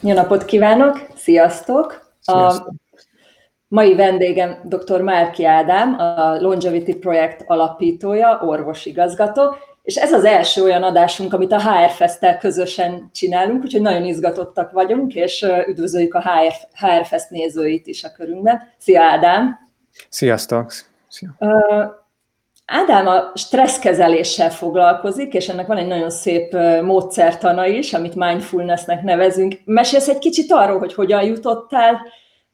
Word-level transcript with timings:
Jó 0.00 0.14
napot 0.14 0.44
kívánok, 0.44 1.06
sziasztok! 1.14 2.12
Sziasztok. 2.20 2.68
A 2.68 2.74
mai 3.68 3.94
vendégem 3.94 4.60
dr. 4.64 5.00
Márki 5.00 5.44
Ádám, 5.44 5.98
a 5.98 6.36
Longevity 6.40 6.94
Projekt 6.94 7.44
alapítója, 7.46 8.40
orvosigazgató, 8.42 9.54
és 9.82 9.96
ez 9.96 10.12
az 10.12 10.24
első 10.24 10.62
olyan 10.62 10.82
adásunk, 10.82 11.32
amit 11.32 11.52
a 11.52 11.60
HR 11.60 11.90
Fest-tel 11.90 12.38
közösen 12.38 13.10
csinálunk, 13.12 13.62
úgyhogy 13.62 13.80
nagyon 13.80 14.04
izgatottak 14.04 14.72
vagyunk, 14.72 15.14
és 15.14 15.46
üdvözöljük 15.66 16.14
a 16.14 16.20
HR, 16.20 16.52
HR 16.72 17.06
Fest 17.06 17.30
nézőit 17.30 17.86
is 17.86 18.04
a 18.04 18.12
körünkben. 18.12 18.62
Szia 18.78 19.02
Ádám! 19.02 19.70
Sziasztok! 20.08 20.72
Szia. 21.08 21.36
Ádám 22.70 23.06
a 23.06 23.32
stresszkezeléssel 23.34 24.50
foglalkozik, 24.50 25.32
és 25.32 25.48
ennek 25.48 25.66
van 25.66 25.76
egy 25.76 25.86
nagyon 25.86 26.10
szép 26.10 26.56
módszertana 26.82 27.66
is, 27.66 27.92
amit 27.92 28.14
mindfulnessnek 28.14 29.02
nevezünk. 29.02 29.54
Mesélsz 29.64 30.08
egy 30.08 30.18
kicsit 30.18 30.52
arról, 30.52 30.78
hogy 30.78 30.94
hogyan 30.94 31.22
jutottál 31.22 32.00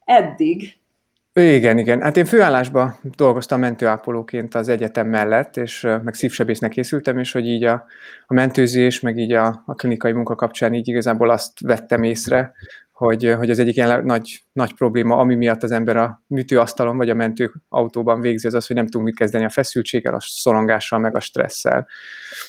eddig? 0.04 0.76
Igen, 1.32 1.78
igen. 1.78 2.00
Hát 2.00 2.16
én 2.16 2.24
főállásban 2.24 2.98
dolgoztam 3.16 3.60
mentőápolóként 3.60 4.54
az 4.54 4.68
egyetem 4.68 5.06
mellett, 5.06 5.56
és 5.56 5.80
meg 6.02 6.14
szívsebésznek 6.14 6.70
készültem, 6.70 7.18
és 7.18 7.32
hogy 7.32 7.46
így 7.46 7.64
a, 7.64 7.84
a 8.26 8.34
mentőzés, 8.34 9.00
meg 9.00 9.18
így 9.18 9.32
a, 9.32 9.62
a 9.66 9.74
klinikai 9.74 10.12
munka 10.12 10.34
kapcsán 10.34 10.74
így 10.74 10.88
igazából 10.88 11.30
azt 11.30 11.60
vettem 11.60 12.02
észre, 12.02 12.52
hogy, 12.94 13.34
hogy 13.36 13.50
az 13.50 13.58
egyik 13.58 13.76
ilyen 13.76 14.04
nagy, 14.04 14.44
nagy 14.52 14.74
probléma, 14.74 15.16
ami 15.16 15.34
miatt 15.34 15.62
az 15.62 15.70
ember 15.70 15.96
a 15.96 16.22
műtőasztalon 16.26 16.96
vagy 16.96 17.10
a 17.10 17.14
mentő 17.14 17.52
autóban 17.68 18.20
végzi, 18.20 18.46
az 18.46 18.54
az, 18.54 18.66
hogy 18.66 18.76
nem 18.76 18.84
tudunk 18.84 19.04
mit 19.04 19.18
kezdeni 19.18 19.44
a 19.44 19.48
feszültséggel, 19.48 20.14
a 20.14 20.20
szorongással, 20.20 20.98
meg 20.98 21.16
a 21.16 21.20
stresszel. 21.20 21.88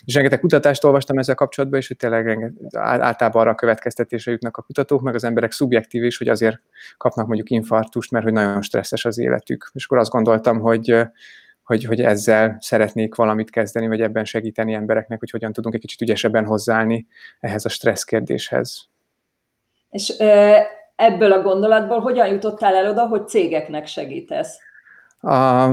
És 0.04 0.14
rengeteg 0.14 0.40
kutatást 0.40 0.84
olvastam 0.84 1.18
ezzel 1.18 1.36
kapcsolatban, 1.36 1.80
és 1.80 1.88
hogy 1.88 1.98
tényleg 1.98 2.54
általában 2.72 3.42
arra 3.42 3.52
a 3.52 3.56
következtetésre 3.56 4.32
jutnak 4.32 4.58
a 4.58 4.62
kutatók, 4.62 5.02
meg 5.02 5.16
az 5.16 5.24
emberek 5.24 5.52
szubjektív 5.52 6.04
is, 6.04 6.18
hogy 6.18 6.28
azért 6.28 6.62
kapnak 6.98 7.28
mondjuk 7.28 7.50
infarktust, 7.50 8.12
mert 8.12 8.24
hogy 8.24 8.34
nagyon 8.34 8.62
stresszes 8.62 9.06
az 9.06 9.18
életük. 9.18 9.70
És 9.74 9.86
akkor 9.86 9.98
azt 9.98 10.12
gondoltam, 10.12 10.60
hogy 10.60 11.08
hogy, 11.64 11.84
hogy 11.84 12.02
ezzel 12.02 12.58
szeretnék 12.60 13.16
valamit 13.16 13.50
kezdeni, 13.50 13.88
vagy 13.88 14.02
ebben 14.02 14.26
segíteni 14.26 14.74
embereknek, 14.74 15.20
hogy 15.20 15.30
hogyan 15.30 15.54
tudunk 15.54 15.76
egy 15.76 15.82
kicsit 15.82 16.02
ügyesebben 16.02 16.46
hozzáállni 16.46 17.08
ehhez 17.40 17.66
a 17.66 17.70
stressz 17.70 18.04
kérdéshez. 18.04 18.90
És 19.96 20.14
ebből 20.96 21.32
a 21.32 21.42
gondolatból 21.42 22.00
hogyan 22.00 22.28
jutottál 22.28 22.76
el 22.76 22.90
oda, 22.90 23.08
hogy 23.08 23.28
cégeknek 23.28 23.88
segítesz? 23.88 24.58
A, 25.22 25.68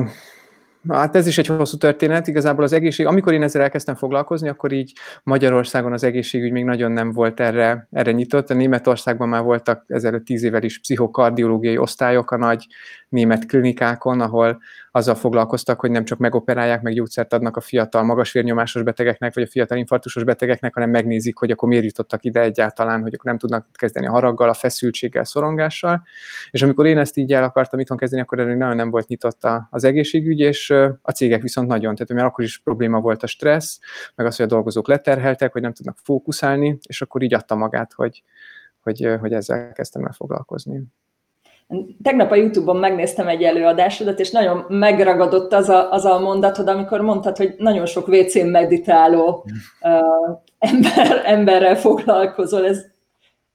Hát 0.88 1.16
ez 1.16 1.26
is 1.26 1.38
egy 1.38 1.46
hosszú 1.46 1.76
történet. 1.76 2.26
Igazából 2.26 2.64
az 2.64 2.72
egészség, 2.72 3.06
amikor 3.06 3.32
én 3.32 3.42
ezzel 3.42 3.62
elkezdtem 3.62 3.94
foglalkozni, 3.94 4.48
akkor 4.48 4.72
így 4.72 4.92
Magyarországon 5.22 5.92
az 5.92 6.04
egészségügy 6.04 6.52
még 6.52 6.64
nagyon 6.64 6.92
nem 6.92 7.12
volt 7.12 7.40
erre, 7.40 7.88
erre 7.90 8.12
nyitott. 8.12 8.50
A 8.50 8.54
Németországban 8.54 9.28
már 9.28 9.42
voltak 9.42 9.84
ezelőtt 9.88 10.24
tíz 10.24 10.42
évvel 10.42 10.62
is 10.62 10.80
pszichokardiológiai 10.80 11.76
osztályok 11.76 12.30
a 12.30 12.36
nagy 12.36 12.66
német 13.12 13.46
klinikákon, 13.46 14.20
ahol 14.20 14.60
azzal 14.90 15.14
foglalkoztak, 15.14 15.80
hogy 15.80 15.90
nem 15.90 16.04
csak 16.04 16.18
megoperálják, 16.18 16.82
meg 16.82 16.94
gyógyszert 16.94 17.32
adnak 17.32 17.56
a 17.56 17.60
fiatal 17.60 18.02
magas 18.02 18.32
vérnyomásos 18.32 18.82
betegeknek, 18.82 19.34
vagy 19.34 19.42
a 19.42 19.46
fiatal 19.46 19.78
infarktusos 19.78 20.24
betegeknek, 20.24 20.74
hanem 20.74 20.90
megnézik, 20.90 21.36
hogy 21.36 21.50
akkor 21.50 21.68
miért 21.68 21.84
jutottak 21.84 22.24
ide 22.24 22.40
egyáltalán, 22.40 23.02
hogy 23.02 23.14
akkor 23.14 23.24
nem 23.24 23.38
tudnak 23.38 23.66
kezdeni 23.72 24.06
a 24.06 24.10
haraggal, 24.10 24.48
a 24.48 24.54
feszültséggel, 24.54 25.24
szorongással. 25.24 26.02
És 26.50 26.62
amikor 26.62 26.86
én 26.86 26.98
ezt 26.98 27.16
így 27.16 27.32
el 27.32 27.44
akartam 27.44 27.80
itthon 27.80 27.96
kezdeni, 27.96 28.22
akkor 28.22 28.38
erről 28.38 28.56
nagyon 28.56 28.76
nem 28.76 28.90
volt 28.90 29.08
nyitott 29.08 29.46
az 29.70 29.84
egészségügy, 29.84 30.38
és 30.40 30.70
a 31.02 31.10
cégek 31.10 31.42
viszont 31.42 31.68
nagyon, 31.68 31.94
tehát 31.94 32.12
mert 32.12 32.26
akkor 32.26 32.44
is 32.44 32.58
probléma 32.58 33.00
volt 33.00 33.22
a 33.22 33.26
stressz, 33.26 33.78
meg 34.14 34.26
az, 34.26 34.36
hogy 34.36 34.44
a 34.44 34.48
dolgozók 34.48 34.88
leterheltek, 34.88 35.52
hogy 35.52 35.62
nem 35.62 35.72
tudnak 35.72 35.96
fókuszálni, 36.02 36.78
és 36.86 37.02
akkor 37.02 37.22
így 37.22 37.34
adta 37.34 37.54
magát, 37.54 37.92
hogy, 37.92 38.22
hogy, 38.80 39.16
hogy 39.20 39.32
ezzel 39.32 39.72
kezdtem 39.72 40.04
el 40.04 40.12
foglalkozni. 40.12 40.82
Tegnap 42.02 42.30
a 42.30 42.34
Youtube-on 42.34 42.76
megnéztem 42.76 43.28
egy 43.28 43.42
előadásodat, 43.42 44.20
és 44.20 44.30
nagyon 44.30 44.64
megragadott 44.68 45.52
az 45.52 45.68
a, 45.68 45.90
az 45.90 46.04
a 46.04 46.18
mondatod, 46.18 46.68
amikor 46.68 47.00
mondtad, 47.00 47.36
hogy 47.36 47.54
nagyon 47.58 47.86
sok 47.86 48.08
WC-n 48.08 48.46
meditáló 48.46 49.46
uh, 49.82 50.38
ember, 50.58 51.22
emberrel 51.24 51.76
foglalkozol. 51.76 52.66
Ez 52.66 52.91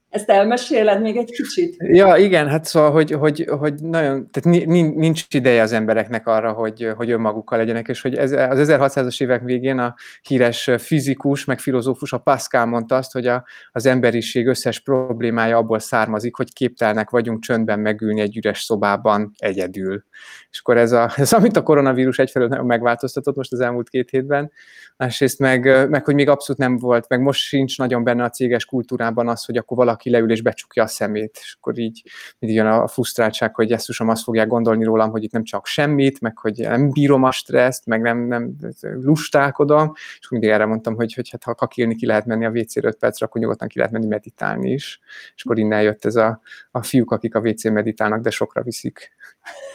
ezt 0.09 0.29
elmeséled 0.29 1.01
még 1.01 1.17
egy 1.17 1.31
kicsit? 1.31 1.75
Ja, 1.79 2.15
igen, 2.15 2.47
hát 2.47 2.65
szóval, 2.65 2.91
hogy, 2.91 3.11
hogy, 3.11 3.45
hogy 3.59 3.73
nagyon, 3.73 4.29
tehát 4.31 4.59
nincs 4.95 5.25
ideje 5.29 5.61
az 5.61 5.71
embereknek 5.71 6.27
arra, 6.27 6.51
hogy, 6.51 6.91
hogy 6.95 7.11
önmagukkal 7.11 7.57
legyenek, 7.57 7.87
és 7.87 8.01
hogy 8.01 8.15
ez, 8.15 8.31
az 8.31 8.67
1600-as 8.69 9.21
évek 9.21 9.43
végén 9.43 9.79
a 9.79 9.95
híres 10.21 10.69
fizikus, 10.77 11.45
meg 11.45 11.59
filozófus, 11.59 12.13
a 12.13 12.17
Pascal 12.17 12.65
mondta 12.65 12.95
azt, 12.95 13.11
hogy 13.11 13.27
a, 13.27 13.45
az 13.71 13.85
emberiség 13.85 14.47
összes 14.47 14.79
problémája 14.79 15.57
abból 15.57 15.79
származik, 15.79 16.35
hogy 16.35 16.53
képtelnek 16.53 17.09
vagyunk 17.09 17.43
csöndben 17.43 17.79
megülni 17.79 18.21
egy 18.21 18.37
üres 18.37 18.61
szobában 18.61 19.31
egyedül. 19.37 20.03
És 20.51 20.59
akkor 20.59 20.77
ez, 20.77 20.91
a, 20.91 21.11
ez 21.15 21.33
amit 21.33 21.57
a 21.57 21.63
koronavírus 21.63 22.19
egyfelől 22.19 22.63
megváltoztatott 22.63 23.35
most 23.35 23.53
az 23.53 23.59
elmúlt 23.59 23.89
két 23.89 24.09
hétben, 24.09 24.51
másrészt 24.97 25.39
meg, 25.39 25.89
meg, 25.89 26.05
hogy 26.05 26.15
még 26.15 26.29
abszolút 26.29 26.61
nem 26.61 26.77
volt, 26.77 27.09
meg 27.09 27.21
most 27.21 27.41
sincs 27.41 27.77
nagyon 27.77 28.03
benne 28.03 28.23
a 28.23 28.29
céges 28.29 28.65
kultúrában 28.65 29.27
az, 29.27 29.45
hogy 29.45 29.57
akkor 29.57 29.77
valaki 29.77 29.96
leül 30.03 30.31
és 30.31 30.41
becsukja 30.41 30.83
a 30.83 30.87
szemét, 30.87 31.37
és 31.41 31.55
akkor 31.57 31.77
így 31.77 32.03
mindig 32.39 32.57
jön 32.57 32.67
a 32.67 32.87
frusztráltság, 32.87 33.55
hogy 33.55 33.69
jesszusom 33.69 34.09
azt 34.09 34.23
fogják 34.23 34.47
gondolni 34.47 34.83
rólam, 34.83 35.09
hogy 35.09 35.23
itt 35.23 35.31
nem 35.31 35.43
csak 35.43 35.65
semmit, 35.65 36.21
meg 36.21 36.37
hogy 36.37 36.55
nem 36.57 36.89
bírom 36.89 37.23
a 37.23 37.31
stresszt, 37.31 37.85
meg 37.85 38.01
nem, 38.01 38.17
nem 38.17 38.55
lustálkodom, 38.81 39.93
és 40.19 40.29
mindig 40.29 40.49
erre 40.49 40.65
mondtam, 40.65 40.95
hogy, 40.95 41.13
hogy 41.13 41.29
hát 41.29 41.43
ha 41.43 41.55
kakilni 41.55 41.95
ki 41.95 42.05
lehet 42.05 42.25
menni 42.25 42.45
a 42.45 42.49
WC-re 42.49 42.87
5 42.87 42.97
percre, 42.97 43.25
akkor 43.25 43.41
nyugodtan 43.41 43.67
ki 43.67 43.77
lehet 43.77 43.93
menni 43.93 44.07
meditálni 44.07 44.71
is, 44.71 44.99
és 45.35 45.43
akkor 45.43 45.57
innen 45.57 45.81
jött 45.81 46.05
ez 46.05 46.15
a, 46.15 46.41
a 46.71 46.83
fiúk, 46.83 47.11
akik 47.11 47.35
a 47.35 47.39
WC 47.39 47.63
meditálnak, 47.63 48.21
de 48.21 48.29
sokra 48.29 48.61
viszik 48.61 49.15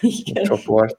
Igen. 0.00 0.43
a 0.43 0.47
csoport. 0.47 0.97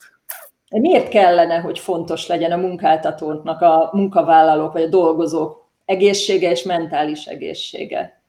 Miért 0.69 1.09
kellene, 1.09 1.59
hogy 1.59 1.79
fontos 1.79 2.27
legyen 2.27 2.51
a 2.51 2.57
munkáltatóknak 2.57 3.61
a 3.61 3.89
munkavállalók 3.91 4.73
vagy 4.73 4.81
a 4.81 4.87
dolgozók 4.87 5.69
egészsége 5.85 6.51
és 6.51 6.63
mentális 6.63 7.25
egészsége? 7.25 8.22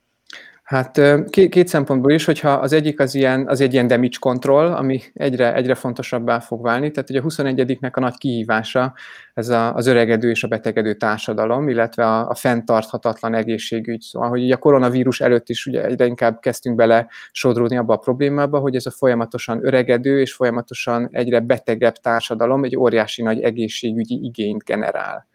Hát 0.64 1.00
két, 1.30 1.68
szempontból 1.68 2.12
is, 2.12 2.24
hogyha 2.24 2.52
az 2.52 2.72
egyik 2.72 3.00
az, 3.00 3.14
ilyen, 3.14 3.48
az 3.48 3.60
egy 3.60 3.72
ilyen 3.72 3.86
damage 3.86 4.16
control, 4.20 4.66
ami 4.66 5.00
egyre, 5.14 5.54
egyre 5.54 5.74
fontosabbá 5.74 6.38
fog 6.40 6.62
válni, 6.62 6.90
tehát 6.90 7.10
ugye 7.10 7.20
a 7.20 7.22
21-nek 7.22 7.92
a 7.92 8.00
nagy 8.00 8.16
kihívása 8.16 8.94
ez 9.34 9.48
a, 9.48 9.74
az 9.74 9.86
öregedő 9.86 10.30
és 10.30 10.44
a 10.44 10.48
betegedő 10.48 10.94
társadalom, 10.94 11.68
illetve 11.68 12.06
a, 12.06 12.28
a 12.28 12.34
fenntarthatatlan 12.34 13.34
egészségügy. 13.34 14.00
Szóval, 14.00 14.28
hogy 14.28 14.50
a 14.50 14.56
koronavírus 14.56 15.20
előtt 15.20 15.48
is 15.48 15.66
ugye 15.66 15.84
egyre 15.84 16.06
inkább 16.06 16.40
kezdtünk 16.40 16.76
bele 16.76 17.06
sodródni 17.32 17.76
abba 17.76 17.94
a 17.94 17.96
problémába, 17.96 18.58
hogy 18.58 18.76
ez 18.76 18.86
a 18.86 18.90
folyamatosan 18.90 19.66
öregedő 19.66 20.20
és 20.20 20.32
folyamatosan 20.32 21.08
egyre 21.10 21.40
betegebb 21.40 21.96
társadalom 21.96 22.64
egy 22.64 22.76
óriási 22.76 23.22
nagy 23.22 23.40
egészségügyi 23.40 24.20
igényt 24.22 24.64
generál. 24.64 25.26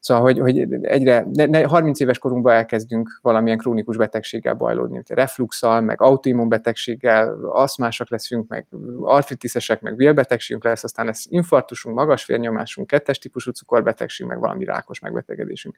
Szóval, 0.00 0.22
hogy, 0.22 0.38
hogy 0.38 0.58
egyre, 0.82 1.26
ne, 1.32 1.44
ne, 1.46 1.64
30 1.64 2.00
éves 2.00 2.18
korunkban 2.18 2.54
elkezdünk 2.54 3.18
valamilyen 3.22 3.58
krónikus 3.58 3.96
betegséggel 3.96 4.54
bajlódni, 4.54 5.02
refluxal, 5.08 5.80
meg 5.80 6.00
autoimmunbetegséggel, 6.02 7.44
aszmások 7.44 8.10
leszünk, 8.10 8.48
meg 8.48 8.66
artritiszesek, 9.00 9.80
meg 9.80 9.96
vélbetegségünk 9.96 10.64
lesz, 10.64 10.84
aztán 10.84 11.06
lesz 11.06 11.26
infarktusunk, 11.28 11.96
magas 11.96 12.26
vérnyomásunk, 12.26 12.86
kettes 12.86 13.18
típusú 13.18 13.50
cukorbetegség, 13.50 14.26
meg 14.26 14.38
valami 14.38 14.64
rákos 14.64 15.00
megbetegedésünk. 15.00 15.74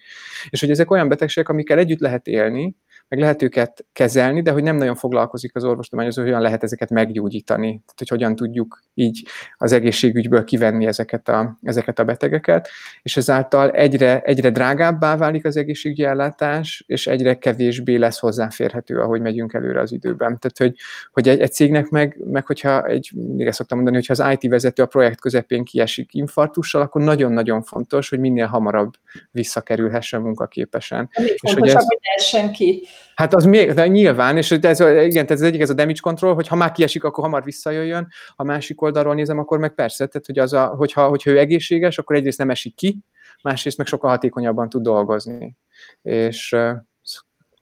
És 0.50 0.60
hogy 0.60 0.70
ezek 0.70 0.90
olyan 0.90 1.08
betegségek, 1.08 1.48
amikkel 1.48 1.78
együtt 1.78 2.00
lehet 2.00 2.26
élni, 2.26 2.76
meg 3.12 3.20
lehet 3.20 3.42
őket 3.42 3.84
kezelni, 3.92 4.42
de 4.42 4.50
hogy 4.50 4.62
nem 4.62 4.76
nagyon 4.76 4.94
foglalkozik 4.94 5.54
az 5.54 5.64
orvostudomány 5.64 6.08
az, 6.08 6.14
hogy 6.14 6.24
hogyan 6.24 6.40
lehet 6.40 6.62
ezeket 6.62 6.90
meggyógyítani, 6.90 7.68
tehát 7.68 7.98
hogy 7.98 8.08
hogyan 8.08 8.36
tudjuk 8.36 8.82
így 8.94 9.26
az 9.56 9.72
egészségügyből 9.72 10.44
kivenni 10.44 10.86
ezeket 10.86 11.28
a, 11.28 11.58
ezeket 11.62 11.98
a 11.98 12.04
betegeket, 12.04 12.68
és 13.02 13.16
ezáltal 13.16 13.70
egyre, 13.70 14.20
egyre 14.20 14.50
drágábbá 14.50 15.16
válik 15.16 15.44
az 15.44 15.56
egészségügyi 15.56 16.04
ellátás, 16.04 16.84
és 16.86 17.06
egyre 17.06 17.38
kevésbé 17.38 17.96
lesz 17.96 18.18
hozzáférhető, 18.18 19.00
ahogy 19.00 19.20
megyünk 19.20 19.52
előre 19.52 19.80
az 19.80 19.92
időben. 19.92 20.38
Tehát, 20.38 20.58
hogy, 20.58 20.74
hogy 21.12 21.28
egy, 21.28 21.40
egy 21.40 21.52
cégnek 21.52 21.88
meg, 21.88 22.16
meg 22.24 22.46
hogyha 22.46 22.86
egy, 22.86 23.10
még 23.14 23.46
ezt 23.46 23.56
szoktam 23.56 23.76
mondani, 23.76 24.04
hogyha 24.06 24.24
az 24.24 24.38
IT 24.40 24.50
vezető 24.50 24.82
a 24.82 24.86
projekt 24.86 25.20
közepén 25.20 25.64
kiesik 25.64 26.14
infarktussal, 26.14 26.82
akkor 26.82 27.02
nagyon-nagyon 27.02 27.62
fontos, 27.62 28.08
hogy 28.08 28.18
minél 28.18 28.46
hamarabb 28.46 28.92
visszakerülhessen 29.30 30.20
munkaképesen. 30.20 31.10
Még 31.18 31.28
és 31.28 31.40
fontosabb, 31.40 31.80
hogy, 31.80 31.98
ez, 32.16 32.30
hogy 32.30 32.50
ki. 32.50 32.86
Hát 33.14 33.34
az 33.34 33.44
még, 33.44 33.72
de 33.72 33.86
nyilván, 33.86 34.36
és 34.36 34.50
ez, 34.50 34.80
igen, 34.80 35.26
ez 35.28 35.40
egyik, 35.40 35.60
ez 35.60 35.70
a 35.70 35.74
damage 35.74 36.00
control, 36.00 36.34
hogy 36.34 36.48
ha 36.48 36.56
már 36.56 36.72
kiesik, 36.72 37.04
akkor 37.04 37.24
hamar 37.24 37.44
visszajöjjön, 37.44 38.08
a 38.36 38.42
másik 38.42 38.82
oldalról 38.82 39.14
nézem, 39.14 39.38
akkor 39.38 39.58
meg 39.58 39.74
persze, 39.74 40.06
tehát 40.06 40.26
hogy 40.26 40.38
az 40.38 40.52
a, 40.52 40.66
hogyha, 40.66 41.08
hogyha 41.08 41.30
ő 41.30 41.38
egészséges, 41.38 41.98
akkor 41.98 42.16
egyrészt 42.16 42.38
nem 42.38 42.50
esik 42.50 42.74
ki, 42.74 42.98
másrészt 43.42 43.78
meg 43.78 43.86
sokkal 43.86 44.10
hatékonyabban 44.10 44.68
tud 44.68 44.82
dolgozni. 44.82 45.56
És 46.02 46.56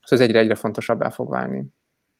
ez 0.08 0.20
egyre-egyre 0.20 0.54
fontosabbá 0.54 1.10
fog 1.10 1.30
válni. 1.30 1.64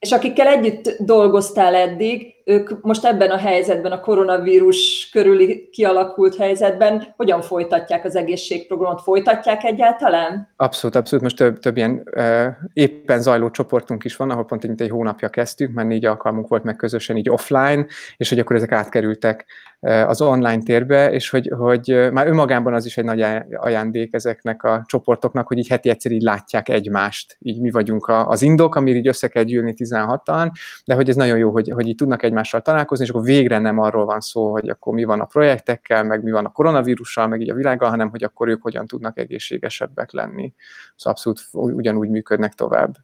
És 0.01 0.13
akikkel 0.13 0.47
együtt 0.47 0.97
dolgoztál 0.99 1.75
eddig, 1.75 2.35
ők 2.45 2.83
most 2.83 3.05
ebben 3.05 3.31
a 3.31 3.37
helyzetben, 3.37 3.93
a 3.93 4.01
koronavírus 4.01 5.09
körüli 5.13 5.69
kialakult 5.73 6.37
helyzetben 6.37 7.15
hogyan 7.17 7.43
folytatják 7.43 8.05
az 8.05 8.17
egészségprogramot? 8.17 9.03
Folytatják 9.03 9.65
egyáltalán? 9.65 10.53
Abszolút, 10.57 10.97
abszolút. 10.97 11.25
Most 11.25 11.37
több, 11.37 11.59
több 11.59 11.77
ilyen 11.77 12.03
uh, 12.17 12.47
éppen 12.73 13.21
zajló 13.21 13.51
csoportunk 13.51 14.05
is 14.05 14.17
van, 14.17 14.31
ahol 14.31 14.45
pont 14.45 14.65
egy, 14.65 14.83
egy 14.83 14.91
hónapja 14.91 15.29
kezdtük, 15.29 15.73
már 15.73 15.87
négy 15.87 16.05
alkalmunk 16.05 16.49
volt 16.49 16.65
meg 16.65 16.77
közösen 16.77 17.17
így 17.17 17.31
offline, 17.31 17.87
és 18.17 18.29
hogy 18.29 18.39
akkor 18.39 18.57
ezek 18.57 18.73
átkerültek 18.73 19.47
az 19.81 20.21
online 20.21 20.63
térbe, 20.63 21.13
és 21.13 21.31
hogy, 21.31 21.53
hogy 21.59 22.09
már 22.13 22.27
önmagában 22.27 22.75
az 22.75 22.87
is 22.87 22.97
egy 22.97 23.05
nagy 23.05 23.25
ajándék 23.53 24.15
ezeknek 24.15 24.63
a 24.63 24.83
csoportoknak, 24.87 25.47
hogy 25.47 25.59
így 25.59 25.69
heti 25.69 25.89
egyszer 25.89 26.13
így 26.13 26.23
látják 26.23 26.69
egymást. 26.69 27.37
Így 27.39 27.61
mi 27.61 27.71
vagyunk 27.71 28.09
az 28.09 28.43
indok, 28.43 28.75
amire 28.75 28.99
így 28.99 29.07
össze 29.07 29.29
kell 29.29 29.43
gyűlni 29.43 29.75
16-an, 29.77 30.51
de 30.85 30.95
hogy 30.95 31.09
ez 31.09 31.17
nagyon 31.17 31.39
jó, 31.39 31.51
hogy, 31.51 31.71
hogy 31.71 31.89
így 31.89 31.95
tudnak 31.95 32.23
egymással 32.23 32.61
találkozni, 32.61 33.05
és 33.05 33.11
akkor 33.11 33.23
végre 33.23 33.59
nem 33.59 33.79
arról 33.79 34.05
van 34.05 34.21
szó, 34.21 34.51
hogy 34.51 34.69
akkor 34.69 34.95
mi 34.95 35.05
van 35.05 35.21
a 35.21 35.25
projektekkel, 35.25 36.05
meg 36.05 36.23
mi 36.23 36.31
van 36.31 36.45
a 36.45 36.53
koronavírussal, 36.53 37.27
meg 37.27 37.41
így 37.41 37.51
a 37.51 37.55
világgal, 37.55 37.91
hanem 37.91 38.11
hogy 38.11 38.25
akkor 38.25 38.49
ők 38.49 38.63
hogyan 38.63 38.87
tudnak 38.87 39.19
egészségesebbek 39.19 40.13
lenni. 40.13 40.53
Szóval 40.97 41.13
abszolút 41.13 41.41
ugyanúgy 41.53 42.09
működnek 42.09 42.53
tovább. 42.53 42.95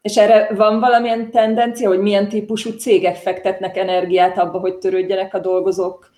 És 0.00 0.16
erre 0.16 0.54
van 0.54 0.80
valamilyen 0.80 1.30
tendencia, 1.30 1.88
hogy 1.88 2.00
milyen 2.00 2.28
típusú 2.28 2.70
cégek 2.70 3.16
fektetnek 3.16 3.76
energiát 3.76 4.38
abba, 4.38 4.58
hogy 4.58 4.78
törődjenek 4.78 5.34
a 5.34 5.38
dolgozók 5.38 6.16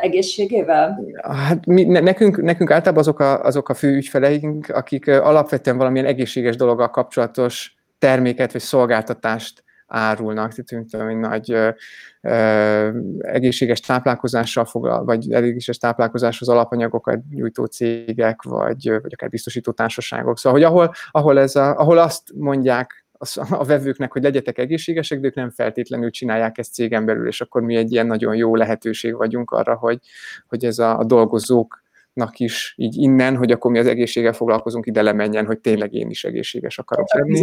egészségével? 0.00 1.04
Hát 1.22 1.66
mi, 1.66 1.84
nekünk, 1.84 2.42
nekünk 2.42 2.70
általában 2.70 3.02
azok 3.02 3.20
a, 3.20 3.44
azok 3.44 3.68
a 3.68 3.74
fő 3.74 3.94
ügyfeleink, 3.94 4.68
akik 4.68 5.08
alapvetően 5.08 5.76
valamilyen 5.76 6.06
egészséges 6.06 6.56
dologgal 6.56 6.90
kapcsolatos 6.90 7.74
terméket 7.98 8.52
vagy 8.52 8.60
szolgáltatást 8.60 9.64
árulnak, 9.86 10.52
tehát 10.54 10.86
tudom, 10.86 11.20
nagy 11.20 11.52
ö, 11.52 11.68
ö, 12.20 12.98
egészséges 13.18 13.80
táplálkozással 13.80 14.64
foglal, 14.64 15.04
vagy 15.04 15.32
egészséges 15.32 15.78
táplálkozáshoz 15.78 16.48
alapanyagokat 16.48 17.18
nyújtó 17.30 17.64
cégek, 17.64 18.42
vagy, 18.42 18.90
vagy 19.02 19.12
akár 19.12 19.28
biztosító 19.28 19.72
társaságok. 19.72 20.38
Szóval, 20.38 20.58
hogy 20.60 20.68
ahol, 20.68 20.92
ahol, 21.10 21.38
ez 21.38 21.56
a, 21.56 21.76
ahol 21.76 21.98
azt 21.98 22.22
mondják 22.34 23.04
a 23.50 23.64
vevőknek, 23.64 24.12
hogy 24.12 24.22
legyetek 24.22 24.58
egészségesek, 24.58 25.20
de 25.20 25.26
ők 25.26 25.34
nem 25.34 25.50
feltétlenül 25.50 26.10
csinálják 26.10 26.58
ezt 26.58 26.72
cégen 26.72 27.04
belül, 27.04 27.26
és 27.26 27.40
akkor 27.40 27.62
mi 27.62 27.76
egy 27.76 27.92
ilyen 27.92 28.06
nagyon 28.06 28.36
jó 28.36 28.56
lehetőség 28.56 29.16
vagyunk 29.16 29.50
arra, 29.50 29.74
hogy, 29.74 29.98
hogy 30.48 30.64
ez 30.64 30.78
a, 30.78 30.98
a 30.98 31.04
dolgozóknak 31.04 32.38
is 32.38 32.74
így 32.76 32.96
innen, 32.96 33.36
hogy 33.36 33.50
akkor 33.50 33.70
mi 33.70 33.78
az 33.78 33.86
egészséggel 33.86 34.32
foglalkozunk, 34.32 34.86
ide 34.86 35.02
lemenjen, 35.02 35.46
hogy 35.46 35.58
tényleg 35.58 35.92
én 35.92 36.10
is 36.10 36.24
egészséges 36.24 36.78
akarok 36.78 37.14
lenni. 37.14 37.42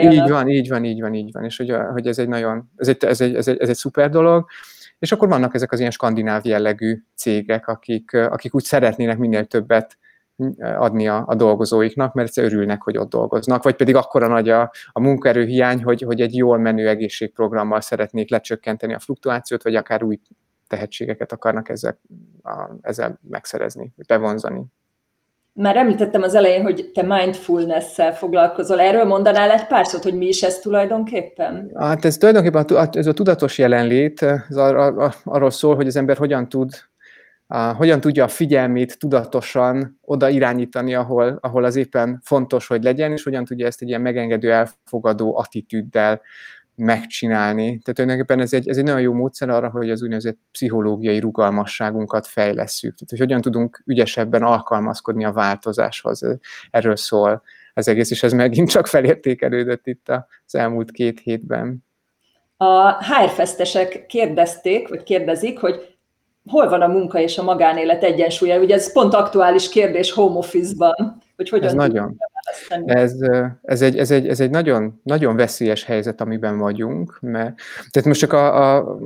Így 0.00 0.28
van, 0.28 0.48
így 0.48 0.68
van, 0.68 0.84
így 0.84 1.00
van, 1.00 1.14
így 1.14 1.32
van, 1.32 1.44
és 1.44 1.56
hogy, 1.56 1.74
hogy 1.92 2.06
ez 2.06 2.18
egy 2.18 2.28
nagyon, 2.28 2.70
ez 2.76 2.88
egy, 2.88 3.04
ez, 3.04 3.20
egy, 3.20 3.34
ez, 3.34 3.48
egy, 3.48 3.58
ez 3.58 3.68
egy 3.68 3.76
szuper 3.76 4.10
dolog, 4.10 4.46
és 4.98 5.12
akkor 5.12 5.28
vannak 5.28 5.54
ezek 5.54 5.72
az 5.72 5.78
ilyen 5.78 5.90
skandináv 5.90 6.44
jellegű 6.44 7.02
cégek, 7.14 7.68
akik, 7.68 8.12
akik 8.12 8.54
úgy 8.54 8.64
szeretnének 8.64 9.18
minél 9.18 9.44
többet 9.44 9.96
adni 10.60 11.08
a, 11.08 11.24
a 11.26 11.34
dolgozóiknak, 11.34 12.14
mert 12.14 12.36
örülnek, 12.36 12.82
hogy 12.82 12.98
ott 12.98 13.10
dolgoznak, 13.10 13.62
vagy 13.62 13.74
pedig 13.76 13.96
akkora 13.96 14.26
nagy 14.26 14.48
a, 14.48 14.72
a 14.92 15.00
munkaerőhiány, 15.00 15.82
hogy, 15.82 16.02
hogy 16.02 16.20
egy 16.20 16.36
jól 16.36 16.58
menő 16.58 16.88
egészségprogrammal 16.88 17.80
szeretnék 17.80 18.30
lecsökkenteni 18.30 18.94
a 18.94 18.98
fluktuációt, 18.98 19.62
vagy 19.62 19.74
akár 19.74 20.02
új 20.02 20.20
tehetségeket 20.66 21.32
akarnak 21.32 21.68
ezzel, 21.68 22.00
a, 22.42 22.70
ezzel 22.80 23.18
megszerezni, 23.28 23.92
bevonzani. 24.06 24.64
Már 25.52 25.76
említettem 25.76 26.22
az 26.22 26.34
elején, 26.34 26.62
hogy 26.62 26.90
te 26.94 27.02
mindfulness-szel 27.02 28.14
foglalkozol. 28.14 28.80
Erről 28.80 29.04
mondanál 29.04 29.50
egy 29.50 29.66
pár 29.66 29.86
szót, 29.86 30.02
hogy 30.02 30.14
mi 30.14 30.26
is 30.26 30.42
ez 30.42 30.58
tulajdonképpen? 30.58 31.70
Hát 31.74 32.04
ez 32.04 32.16
tulajdonképpen 32.16 32.64
a, 32.64 32.88
ez 32.92 33.06
a 33.06 33.12
tudatos 33.12 33.58
jelenlét, 33.58 34.22
ez 34.22 34.56
arról, 34.56 35.12
arról 35.24 35.50
szól, 35.50 35.74
hogy 35.74 35.86
az 35.86 35.96
ember 35.96 36.16
hogyan 36.16 36.48
tud 36.48 36.70
hogyan 37.76 38.00
tudja 38.00 38.24
a 38.24 38.28
figyelmét 38.28 38.98
tudatosan 38.98 39.98
oda 40.00 40.28
irányítani, 40.28 40.94
ahol, 40.94 41.38
ahol 41.40 41.64
az 41.64 41.76
éppen 41.76 42.20
fontos, 42.22 42.66
hogy 42.66 42.82
legyen, 42.82 43.12
és 43.12 43.22
hogyan 43.22 43.44
tudja 43.44 43.66
ezt 43.66 43.82
egy 43.82 43.88
ilyen 43.88 44.00
megengedő, 44.00 44.52
elfogadó 44.52 45.36
attitűddel 45.36 46.20
megcsinálni. 46.76 47.64
Tehát 47.64 47.94
tulajdonképpen 47.94 48.40
ez 48.40 48.52
egy, 48.52 48.68
ez 48.68 48.76
egy 48.76 48.84
nagyon 48.84 49.00
jó 49.00 49.12
módszer 49.12 49.48
arra, 49.48 49.70
hogy 49.70 49.90
az 49.90 50.02
úgynevezett 50.02 50.38
pszichológiai 50.52 51.18
rugalmasságunkat 51.18 52.26
fejlesszük. 52.26 52.94
Tehát, 52.94 53.10
hogy 53.10 53.18
hogyan 53.18 53.40
tudunk 53.40 53.82
ügyesebben 53.86 54.42
alkalmazkodni 54.42 55.24
a 55.24 55.32
változáshoz. 55.32 56.38
Erről 56.70 56.96
szól 56.96 57.42
az 57.74 57.88
egész, 57.88 58.10
és 58.10 58.22
ez 58.22 58.32
megint 58.32 58.70
csak 58.70 58.86
felértékelődött 58.86 59.86
itt 59.86 60.08
az 60.46 60.54
elmúlt 60.54 60.90
két 60.90 61.20
hétben. 61.20 61.84
A 62.56 63.04
HR-festesek 63.04 64.06
kérdezték, 64.06 64.88
vagy 64.88 65.02
kérdezik, 65.02 65.58
hogy 65.58 65.93
hol 66.50 66.68
van 66.68 66.82
a 66.82 66.86
munka 66.86 67.20
és 67.20 67.38
a 67.38 67.42
magánélet 67.42 68.02
egyensúlya? 68.02 68.60
Ugye 68.60 68.74
ez 68.74 68.92
pont 68.92 69.14
aktuális 69.14 69.68
kérdés 69.68 70.12
home 70.12 70.36
office-ban, 70.36 71.18
hogy 71.36 71.48
hogyan 71.48 71.66
ez 71.66 71.74
nagyon. 71.74 72.16
Ez, 72.84 73.12
ez, 73.62 73.82
egy, 73.82 73.98
ez, 73.98 74.10
egy, 74.10 74.28
ez 74.28 74.40
egy 74.40 74.50
nagyon, 74.50 75.00
nagyon 75.02 75.36
veszélyes 75.36 75.84
helyzet, 75.84 76.20
amiben 76.20 76.58
vagyunk, 76.58 77.18
mert 77.20 77.54
tehát 77.90 78.08
most 78.08 78.20
csak 78.20 78.32
a, 78.32 78.76
a, 78.76 78.98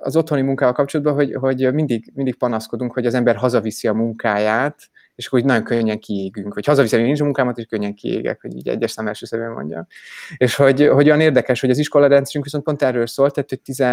az 0.00 0.16
otthoni 0.16 0.42
munkával 0.42 0.74
kapcsolatban, 0.74 1.14
hogy, 1.14 1.34
hogy 1.34 1.72
mindig, 1.72 2.12
mindig 2.14 2.36
panaszkodunk, 2.36 2.92
hogy 2.92 3.06
az 3.06 3.14
ember 3.14 3.36
hazaviszi 3.36 3.88
a 3.88 3.92
munkáját, 3.92 4.76
és 5.14 5.26
akkor 5.26 5.42
nagyon 5.42 5.62
könnyen 5.62 5.98
kiégünk, 5.98 6.54
hogy 6.54 6.66
hazaviszem 6.66 7.00
én 7.00 7.12
is 7.12 7.20
a 7.20 7.24
munkámat, 7.24 7.58
és 7.58 7.64
könnyen 7.66 7.94
kiégek, 7.94 8.40
hogy 8.40 8.56
így 8.56 8.68
egyes 8.68 8.90
szám 8.90 9.06
első 9.06 9.26
szemben 9.26 9.50
mondjam. 9.50 9.86
És 10.36 10.54
hogy, 10.54 10.88
hogy 10.88 11.06
olyan 11.06 11.20
érdekes, 11.20 11.60
hogy 11.60 11.70
az 11.70 11.78
iskolarendszerünk 11.78 12.44
viszont 12.44 12.64
pont 12.64 12.82
erről 12.82 13.06
szólt, 13.06 13.34
tehát 13.34 13.48
hogy 13.48 13.60
10, 13.60 13.84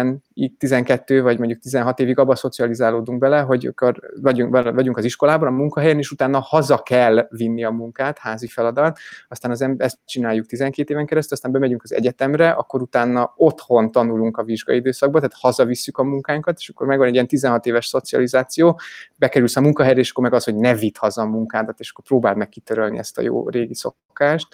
12 0.58 1.22
vagy 1.22 1.38
mondjuk 1.38 1.60
16 1.60 2.00
évig 2.00 2.18
abba 2.18 2.34
szocializálódunk 2.34 3.18
bele, 3.18 3.40
hogy 3.40 3.66
akkor 3.66 4.00
vagyunk, 4.20 4.72
vagyunk 4.74 4.96
az 4.96 5.04
iskolában, 5.04 5.48
a 5.48 5.50
munkahelyen, 5.50 5.98
és 5.98 6.10
utána 6.10 6.40
haza 6.40 6.78
kell 6.78 7.26
vinni 7.30 7.64
a 7.64 7.70
munkát, 7.70 8.18
házi 8.18 8.46
feladat, 8.46 8.98
aztán 9.28 9.50
az 9.50 9.62
ember, 9.62 9.86
ezt 9.86 9.98
csináljuk 10.04 10.46
12 10.46 10.92
éven 10.92 11.06
keresztül, 11.06 11.36
aztán 11.36 11.52
bemegyünk 11.52 11.82
az 11.82 11.92
egyetemre, 11.92 12.50
akkor 12.50 12.82
utána 12.82 13.32
otthon 13.36 13.92
tanulunk 13.92 14.36
a 14.36 14.42
vizsgai 14.42 14.76
időszakban, 14.76 15.20
tehát 15.20 15.36
hazavisszük 15.40 15.98
a 15.98 16.02
munkánkat, 16.02 16.58
és 16.58 16.68
akkor 16.68 16.86
megvan 16.86 17.06
egy 17.06 17.14
ilyen 17.14 17.26
16 17.26 17.66
éves 17.66 17.86
szocializáció, 17.86 18.80
bekerülsz 19.16 19.56
a 19.56 19.60
munkahelyre, 19.60 20.00
és 20.00 20.10
akkor 20.10 20.22
meg 20.22 20.32
az, 20.32 20.44
hogy 20.44 20.56
ne 20.56 20.74
vidd 20.74 20.94
haza 20.98 21.11
a 21.18 21.26
munkádat, 21.26 21.80
és 21.80 21.90
akkor 21.90 22.04
próbáld 22.04 22.36
meg 22.36 22.48
kitörölni 22.48 22.98
ezt 22.98 23.18
a 23.18 23.22
jó 23.22 23.48
régi 23.48 23.74
szokást. 23.74 24.48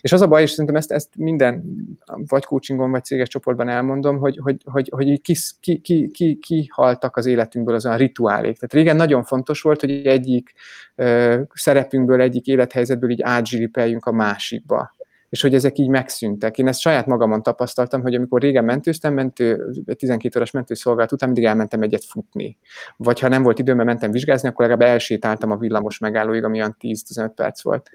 És 0.00 0.12
az 0.12 0.20
a 0.20 0.28
baj, 0.28 0.42
és 0.42 0.50
szerintem 0.50 0.76
ezt, 0.76 0.92
ezt 0.92 1.16
minden, 1.16 1.64
vagy 2.26 2.44
coachingon, 2.44 2.90
vagy 2.90 3.04
céges 3.04 3.28
csoportban 3.28 3.68
elmondom, 3.68 4.18
hogy, 4.18 4.38
hogy, 4.42 4.56
hogy, 4.64 4.88
hogy 4.94 5.20
ki, 5.20 5.34
ki, 5.60 5.80
ki, 5.80 6.10
ki, 6.10 6.38
ki 6.38 6.66
haltak 6.70 7.16
az 7.16 7.26
életünkből 7.26 7.74
az 7.74 7.84
a 7.84 7.96
rituálék. 7.96 8.54
Tehát 8.54 8.72
régen 8.72 8.96
nagyon 8.96 9.24
fontos 9.24 9.62
volt, 9.62 9.80
hogy 9.80 10.06
egyik 10.06 10.52
ö, 10.94 11.40
szerepünkből, 11.52 12.20
egyik 12.20 12.46
élethelyzetből 12.46 13.10
így 13.10 13.22
átzsiripeljünk 13.22 14.06
a 14.06 14.12
másikba 14.12 14.94
és 15.34 15.40
hogy 15.40 15.54
ezek 15.54 15.78
így 15.78 15.88
megszűntek. 15.88 16.58
Én 16.58 16.68
ezt 16.68 16.80
saját 16.80 17.06
magamon 17.06 17.42
tapasztaltam, 17.42 18.02
hogy 18.02 18.14
amikor 18.14 18.40
régen 18.40 18.64
mentőztem, 18.64 19.14
mentő, 19.14 19.72
12 19.96 20.38
órás 20.38 20.50
mentőszolgálat 20.50 21.12
után 21.12 21.28
mindig 21.28 21.48
elmentem 21.48 21.82
egyet 21.82 22.04
futni. 22.04 22.58
Vagy 22.96 23.20
ha 23.20 23.28
nem 23.28 23.42
volt 23.42 23.58
időm, 23.58 23.76
mentem 23.76 24.10
vizsgázni, 24.10 24.48
akkor 24.48 24.66
legalább 24.66 24.92
elsétáltam 24.92 25.50
a 25.50 25.56
villamos 25.56 25.98
megállóig, 25.98 26.44
ami 26.44 26.58
olyan 26.58 26.76
10-15 26.80 27.30
perc 27.34 27.62
volt. 27.62 27.90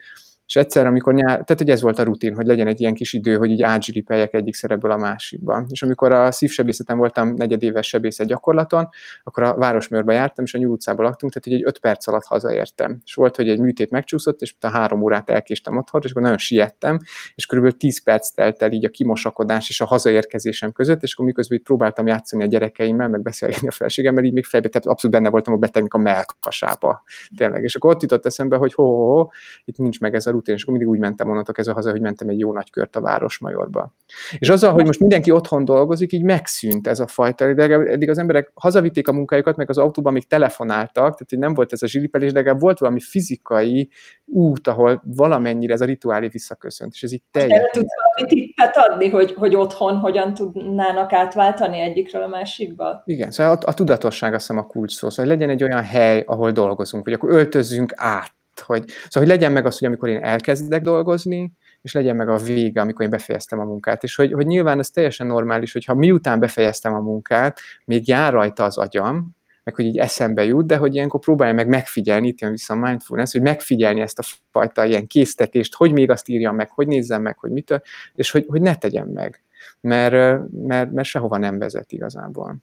És 0.50 0.56
egyszer, 0.56 0.86
amikor 0.86 1.14
nyár, 1.14 1.28
tehát 1.28 1.58
hogy 1.58 1.70
ez 1.70 1.82
volt 1.82 2.00
a 2.00 2.04
rutin, 2.04 2.36
hogy 2.36 2.46
legyen 2.46 2.68
egy 2.68 2.80
ilyen 2.82 2.94
kis 2.94 3.14
idő, 3.14 3.36
hogy 3.36 3.52
így 3.52 3.62
átzsiripeljek 3.62 4.34
egyik 4.34 4.54
szerepből 4.56 4.92
a 4.92 4.98
másikba. 4.98 5.66
És 5.70 5.82
amikor 5.82 6.12
a 6.12 6.32
szívsebészeten 6.32 6.98
voltam 6.98 7.34
negyedéves 7.34 7.88
sebészet 7.88 8.28
gyakorlaton, 8.28 8.90
akkor 9.24 9.44
a 9.44 9.56
Városmőrbe 9.56 10.14
jártam, 10.14 10.46
és 10.46 10.54
a 10.54 10.58
Nyúl 10.58 10.72
utcában 10.72 11.06
laktunk, 11.06 11.34
tehát 11.34 11.48
hogy 11.48 11.58
egy 11.58 11.76
öt 11.76 11.80
perc 11.80 12.08
alatt 12.08 12.26
hazaértem. 12.26 13.02
És 13.06 13.14
volt, 13.14 13.36
hogy 13.36 13.50
egy 13.50 13.60
műtét 13.60 13.90
megcsúszott, 13.90 14.42
és 14.42 14.56
a 14.60 14.68
három 14.68 15.02
órát 15.02 15.30
elkéstem 15.30 15.78
otthon, 15.78 16.02
és 16.04 16.10
akkor 16.10 16.22
nagyon 16.22 16.38
siettem, 16.38 17.00
és 17.36 17.46
körülbelül 17.46 17.78
10 17.78 18.04
perc 18.04 18.30
telt 18.30 18.62
el 18.62 18.72
így 18.72 18.86
a 18.86 18.90
kimosakodás 18.90 19.70
és 19.70 19.82
a 19.82 19.86
hazaérkezésem 19.86 20.72
között, 20.72 21.04
és 21.04 21.14
akkor 21.14 21.26
miközben 21.26 21.58
így 21.58 21.64
próbáltam 21.64 22.08
játszani 22.08 22.44
a 22.44 22.48
gyerekeimmel, 22.48 23.08
meg 23.10 23.22
beszélgetni 23.22 23.68
a 23.68 23.72
felségemmel, 23.72 24.24
így 24.24 24.34
még 24.34 24.46
fejbe, 24.46 24.68
tehát 24.68 24.88
abszolút 24.88 25.16
benne 25.16 25.30
voltam 25.30 25.54
a 25.54 25.58
betegnek 25.58 25.94
a 25.94 25.98
melkasába. 25.98 27.04
Tényleg. 27.38 27.64
És 27.64 27.76
akkor 27.76 27.96
ott 27.96 28.02
jutott 28.02 28.26
eszembe, 28.26 28.56
hogy 28.56 28.74
ho, 28.74 28.84
ho, 28.84 29.14
ho 29.14 29.28
itt 29.66 29.78
nincs 29.78 30.00
meg 30.00 30.16
ez 30.16 30.28
a 30.28 30.32
úton, 30.40 30.56
és 30.56 30.66
mindig 30.66 30.88
úgy 30.88 31.00
mentem 31.00 31.30
onnan 31.30 31.44
ez 31.54 31.68
a 31.68 31.74
haza, 31.74 31.92
hogy 31.92 32.02
mentem 32.02 32.30
egy 32.30 32.40
jó 32.40 32.54
nagy 32.54 32.70
kört 32.70 32.96
a 32.96 33.02
Városmajorba. 33.02 33.96
És 34.38 34.50
azzal, 34.50 34.74
hogy 34.74 34.86
most 34.86 35.00
mindenki 35.00 35.32
otthon 35.32 35.66
dolgozik, 35.66 36.12
így 36.12 36.24
megszűnt 36.24 36.88
ez 36.88 37.00
a 37.00 37.08
fajta, 37.08 37.54
de 37.54 37.64
eddig 37.64 38.10
az 38.10 38.18
emberek 38.18 38.52
hazavitték 38.54 39.08
a 39.08 39.12
munkájukat, 39.14 39.56
meg 39.56 39.70
az 39.70 39.78
autóban 39.78 40.14
még 40.14 40.28
telefonáltak, 40.28 41.18
tehát 41.18 41.44
nem 41.44 41.54
volt 41.54 41.74
ez 41.74 41.82
a 41.82 41.88
zsilipelés, 41.88 42.32
de 42.32 42.38
legalább 42.38 42.62
volt 42.62 42.80
valami 42.80 43.00
fizikai 43.00 43.90
út, 44.26 44.68
ahol 44.68 45.04
valamennyire 45.06 45.74
ez 45.74 45.82
a 45.82 45.86
rituálé 45.86 46.28
visszaköszönt, 46.28 46.94
és 46.94 47.04
ez 47.04 47.12
így 47.12 47.24
teljesen... 47.32 47.60
Erre 47.60 47.70
tudsz 47.72 47.94
valami 48.04 48.34
tippet 48.34 48.78
adni, 48.78 49.10
hogy, 49.10 49.34
hogy 49.34 49.56
otthon 49.56 49.98
hogyan 49.98 50.34
tudnának 50.34 51.14
átváltani 51.14 51.80
egyikről 51.80 52.24
a 52.24 52.28
másikba? 52.28 53.02
Igen, 53.06 53.32
szóval 53.32 53.58
a, 53.62 53.70
a 53.70 53.74
tudatosság 53.74 54.34
azt 54.34 54.48
hiszem 54.48 54.64
a 54.64 54.68
kulcs 54.68 54.92
szó, 54.92 55.10
szóval 55.10 55.32
legyen 55.32 55.50
egy 55.50 55.64
olyan 55.64 55.84
hely, 55.84 56.24
ahol 56.26 56.52
dolgozunk, 56.52 57.04
hogy 57.04 57.14
akkor 57.14 57.30
öltözzünk 57.30 57.94
át, 57.96 58.38
hogy, 58.60 58.88
szóval, 58.88 59.28
hogy 59.28 59.28
legyen 59.28 59.52
meg 59.52 59.66
az, 59.66 59.78
hogy 59.78 59.88
amikor 59.88 60.10
én 60.10 60.24
elkezdek 60.24 60.82
dolgozni, 60.82 61.52
és 61.82 61.94
legyen 61.94 62.16
meg 62.16 62.30
a 62.30 62.38
vége, 62.38 62.82
amikor 62.82 63.06
én 63.06 63.10
befejeztem 63.12 63.60
a 63.60 63.64
munkát. 63.64 64.04
És 64.04 64.16
hogy, 64.16 64.34
hogy 64.34 64.46
nyilván 64.46 64.80
ez 64.80 64.90
teljesen 64.90 65.28
normális, 65.28 65.72
hogyha 65.72 65.94
miután 65.94 66.40
befejeztem 66.40 66.94
a 66.94 67.00
munkát, 67.00 67.60
még 67.86 68.08
jár 68.08 68.34
rajta 68.34 68.64
az 68.64 68.78
agyam, 68.78 69.38
meg 69.64 69.76
hogy 69.76 69.86
így 69.86 69.98
eszembe 69.98 70.46
jut, 70.46 70.66
de 70.66 70.78
hogy 70.78 70.96
ilyenkor 70.96 71.20
próbálja 71.20 71.54
meg 71.54 71.68
megfigyelni, 71.68 72.28
itt 72.28 72.42
jön 72.42 72.52
vissza 72.52 72.74
a 72.74 72.78
mindfulness, 72.78 73.32
hogy 73.32 73.42
megfigyelni 73.42 74.02
ezt 74.02 74.20
a 74.20 74.24
fajta 74.52 74.86
ilyen 74.86 75.08
késztetést, 75.08 75.76
hogy 75.76 75.92
még 75.92 76.10
azt 76.10 76.28
írjam 76.28 76.56
meg, 76.56 76.70
hogy 76.72 76.88
nézzem 76.88 77.22
meg, 77.22 77.38
hogy 77.40 77.52
mitől, 77.52 77.82
és 78.14 78.32
hogy, 78.32 78.46
hogy 78.48 78.62
ne 78.62 78.76
tegyem 78.76 79.08
meg, 79.08 79.44
mert, 79.82 80.42
mert, 80.52 80.92
mert 80.92 81.08
sehova 81.08 81.38
nem 81.38 81.60
vezet 81.60 81.92
igazából. 81.92 82.58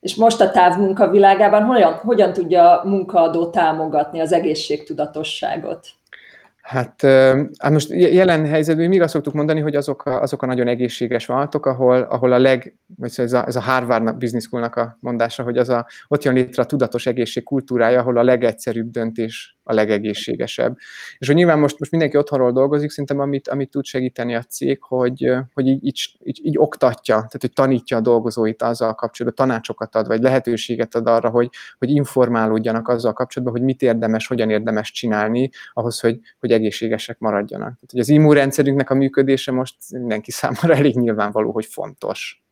És 0.00 0.14
most 0.14 0.40
a 0.40 0.50
távmunka 0.50 1.10
világában 1.10 1.64
hogyan, 1.64 1.92
hogyan 1.92 2.32
tudja 2.32 2.80
a 2.80 2.88
munkaadó 2.88 3.50
támogatni 3.50 4.20
az 4.20 4.32
egészségtudatosságot? 4.32 5.86
Hát, 6.68 7.02
hát 7.58 7.70
most 7.70 7.90
jelen 7.90 8.46
helyzetben 8.46 8.88
még 8.88 9.02
azt 9.02 9.12
szoktuk 9.12 9.34
mondani, 9.34 9.60
hogy 9.60 9.76
azok 9.76 10.04
a, 10.04 10.20
azok 10.20 10.42
a 10.42 10.46
nagyon 10.46 10.68
egészséges 10.68 11.26
vállalatok, 11.26 11.66
ahol, 11.66 12.00
ahol 12.02 12.32
a 12.32 12.38
leg, 12.38 12.76
vagy 12.96 13.10
szóval 13.10 13.32
ez 13.32 13.32
a, 13.32 13.46
ez 13.46 13.56
a 13.56 13.60
Harvard 13.60 14.14
Business 14.16 14.44
School-nak 14.44 14.76
a 14.76 14.96
mondása, 15.00 15.42
hogy 15.42 15.58
az 15.58 15.68
a, 15.68 15.86
ott 16.08 16.22
jön 16.22 16.34
létre 16.34 16.62
a 16.62 16.66
tudatos 16.66 17.06
egészség 17.06 17.42
kultúrája, 17.42 18.00
ahol 18.00 18.16
a 18.16 18.22
legegyszerűbb 18.22 18.90
döntés 18.90 19.57
a 19.68 19.74
legegészségesebb. 19.74 20.76
És 21.18 21.26
hogy 21.26 21.36
nyilván 21.36 21.58
most, 21.58 21.78
most 21.78 21.90
mindenki 21.90 22.16
otthonról 22.16 22.52
dolgozik, 22.52 22.90
szerintem 22.90 23.20
amit, 23.20 23.48
amit 23.48 23.70
tud 23.70 23.84
segíteni 23.84 24.34
a 24.34 24.42
cég, 24.42 24.82
hogy, 24.82 25.32
hogy 25.54 25.66
így, 25.66 25.84
így, 25.84 26.16
így, 26.22 26.40
így 26.42 26.58
oktatja, 26.58 27.14
tehát 27.14 27.38
hogy 27.40 27.52
tanítja 27.52 27.96
a 27.96 28.00
dolgozóit 28.00 28.62
azzal 28.62 28.94
kapcsolatban, 28.94 29.46
tanácsokat 29.46 29.94
ad, 29.94 30.06
vagy 30.06 30.22
lehetőséget 30.22 30.94
ad 30.94 31.06
arra, 31.06 31.28
hogy, 31.28 31.48
hogy 31.78 31.90
informálódjanak 31.90 32.88
azzal 32.88 33.12
kapcsolatban, 33.12 33.56
hogy 33.56 33.66
mit 33.66 33.82
érdemes, 33.82 34.26
hogyan 34.26 34.50
érdemes 34.50 34.90
csinálni, 34.90 35.50
ahhoz, 35.72 36.00
hogy, 36.00 36.18
hogy 36.40 36.52
egészségesek 36.52 37.18
maradjanak. 37.18 37.74
Tehát, 37.74 37.90
hogy 37.90 38.00
az 38.00 38.08
immunrendszerünknek 38.08 38.90
a 38.90 38.94
működése 38.94 39.52
most 39.52 39.74
mindenki 39.90 40.30
számára 40.30 40.74
elég 40.74 40.96
nyilvánvaló, 40.96 41.50
hogy 41.50 41.66
fontos. 41.66 42.42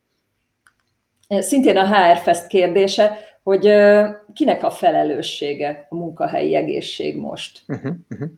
Szintén 1.28 1.76
a 1.76 1.86
HR 1.86 2.18
Fest 2.18 2.46
kérdése, 2.46 3.18
hogy 3.46 3.72
kinek 4.32 4.62
a 4.62 4.70
felelőssége 4.70 5.86
a 5.90 5.94
munkahelyi 5.94 6.54
egészség 6.54 7.16
most? 7.16 7.62
Uh-huh, 7.68 7.94
uh-huh. 8.10 8.28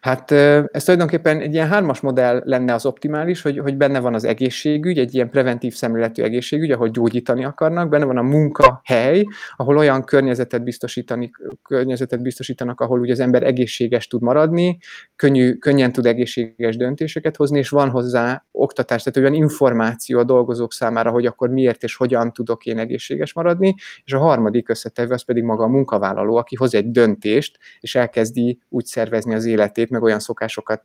Hát 0.00 0.30
ez 0.30 0.84
tulajdonképpen 0.84 1.40
egy 1.40 1.54
ilyen 1.54 1.68
hármas 1.68 2.00
modell 2.00 2.42
lenne 2.44 2.74
az 2.74 2.86
optimális, 2.86 3.42
hogy, 3.42 3.58
hogy 3.58 3.76
benne 3.76 4.00
van 4.00 4.14
az 4.14 4.24
egészségügy, 4.24 4.98
egy 4.98 5.14
ilyen 5.14 5.30
preventív 5.30 5.74
szemléletű 5.74 6.22
egészségügy, 6.22 6.70
ahol 6.70 6.88
gyógyítani 6.88 7.44
akarnak, 7.44 7.88
benne 7.88 8.04
van 8.04 8.16
a 8.16 8.22
munkahely, 8.22 9.24
ahol 9.56 9.76
olyan 9.76 10.04
környezetet, 10.04 10.64
biztosítani, 10.64 11.30
környezetet 11.62 12.22
biztosítanak, 12.22 12.80
ahol 12.80 13.00
ugye 13.00 13.12
az 13.12 13.20
ember 13.20 13.42
egészséges 13.42 14.06
tud 14.06 14.22
maradni, 14.22 14.78
könnyű, 15.16 15.54
könnyen 15.54 15.92
tud 15.92 16.06
egészséges 16.06 16.76
döntéseket 16.76 17.36
hozni, 17.36 17.58
és 17.58 17.68
van 17.68 17.90
hozzá 17.90 18.44
oktatás, 18.50 19.02
tehát 19.02 19.18
olyan 19.18 19.42
információ 19.42 20.18
a 20.18 20.24
dolgozók 20.24 20.72
számára, 20.72 21.10
hogy 21.10 21.26
akkor 21.26 21.48
miért 21.50 21.82
és 21.82 21.96
hogyan 21.96 22.32
tudok 22.32 22.66
én 22.66 22.78
egészséges 22.78 23.32
maradni, 23.32 23.74
és 24.04 24.12
a 24.12 24.18
harmadik 24.18 24.68
összetevő 24.68 25.12
az 25.12 25.22
pedig 25.22 25.42
maga 25.42 25.62
a 25.62 25.68
munkavállaló, 25.68 26.36
aki 26.36 26.56
hoz 26.56 26.74
egy 26.74 26.90
döntést, 26.90 27.58
és 27.80 27.94
elkezdi 27.94 28.58
úgy 28.68 28.84
szervezni 28.84 29.34
az 29.34 29.44
életet, 29.44 29.59
életét, 29.60 29.90
meg 29.90 30.02
olyan 30.02 30.18
szokásokat 30.18 30.82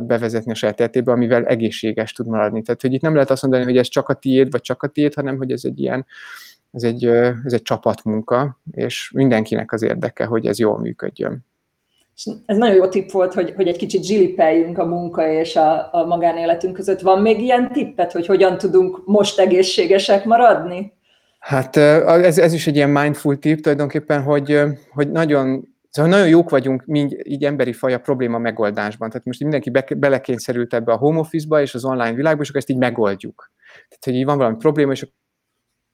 bevezetni 0.00 0.50
a 0.50 0.54
saját 0.54 0.80
életébe, 0.80 1.12
amivel 1.12 1.44
egészséges 1.44 2.12
tud 2.12 2.26
maradni. 2.26 2.62
Tehát, 2.62 2.80
hogy 2.80 2.92
itt 2.92 3.00
nem 3.00 3.14
lehet 3.14 3.30
azt 3.30 3.42
mondani, 3.42 3.64
hogy 3.64 3.76
ez 3.76 3.88
csak 3.88 4.08
a 4.08 4.14
tiéd, 4.14 4.50
vagy 4.50 4.60
csak 4.60 4.82
a 4.82 4.86
tiéd, 4.86 5.14
hanem 5.14 5.36
hogy 5.36 5.52
ez 5.52 5.64
egy 5.64 5.80
ilyen, 5.80 6.06
ez 6.72 6.82
egy, 6.82 7.04
ez 7.44 7.52
egy 7.52 7.62
csapatmunka, 7.62 8.60
és 8.72 9.10
mindenkinek 9.14 9.72
az 9.72 9.82
érdeke, 9.82 10.24
hogy 10.24 10.46
ez 10.46 10.58
jól 10.58 10.78
működjön. 10.78 11.46
Ez 12.46 12.56
nagyon 12.56 12.76
jó 12.76 12.88
tipp 12.88 13.10
volt, 13.10 13.34
hogy, 13.34 13.52
hogy 13.56 13.68
egy 13.68 13.76
kicsit 13.76 14.04
zsilipeljünk 14.04 14.78
a 14.78 14.84
munka 14.84 15.30
és 15.30 15.56
a, 15.56 15.94
a 15.94 16.06
magánéletünk 16.06 16.74
között. 16.74 17.00
Van 17.00 17.22
még 17.22 17.40
ilyen 17.40 17.72
tippet, 17.72 18.12
hogy 18.12 18.26
hogyan 18.26 18.58
tudunk 18.58 19.02
most 19.06 19.38
egészségesek 19.38 20.24
maradni? 20.24 20.92
Hát 21.38 21.76
ez, 21.76 22.38
ez 22.38 22.52
is 22.52 22.66
egy 22.66 22.76
ilyen 22.76 22.90
mindful 22.90 23.38
tip 23.38 23.60
tulajdonképpen, 23.60 24.22
hogy, 24.22 24.60
hogy 24.90 25.10
nagyon 25.10 25.76
Szóval 25.90 26.10
nagyon 26.10 26.28
jók 26.28 26.50
vagyunk 26.50 26.84
mind, 26.84 27.16
így 27.22 27.44
emberi 27.44 27.72
faj 27.72 27.94
a 27.94 27.98
probléma 27.98 28.38
megoldásban. 28.38 29.08
Tehát 29.08 29.26
most 29.26 29.40
mindenki 29.40 29.70
be, 29.70 29.86
belekényszerült 29.96 30.74
ebbe 30.74 30.92
a 30.92 30.96
home 30.96 31.18
office-ba 31.18 31.60
és 31.60 31.74
az 31.74 31.84
online 31.84 32.14
világba, 32.14 32.42
és 32.42 32.48
akkor 32.48 32.60
ezt 32.60 32.70
így 32.70 32.78
megoldjuk. 32.78 33.50
Tehát, 33.74 34.04
hogy 34.04 34.14
így 34.14 34.24
van 34.24 34.36
valami 34.36 34.56
probléma, 34.56 34.92
és 34.92 35.06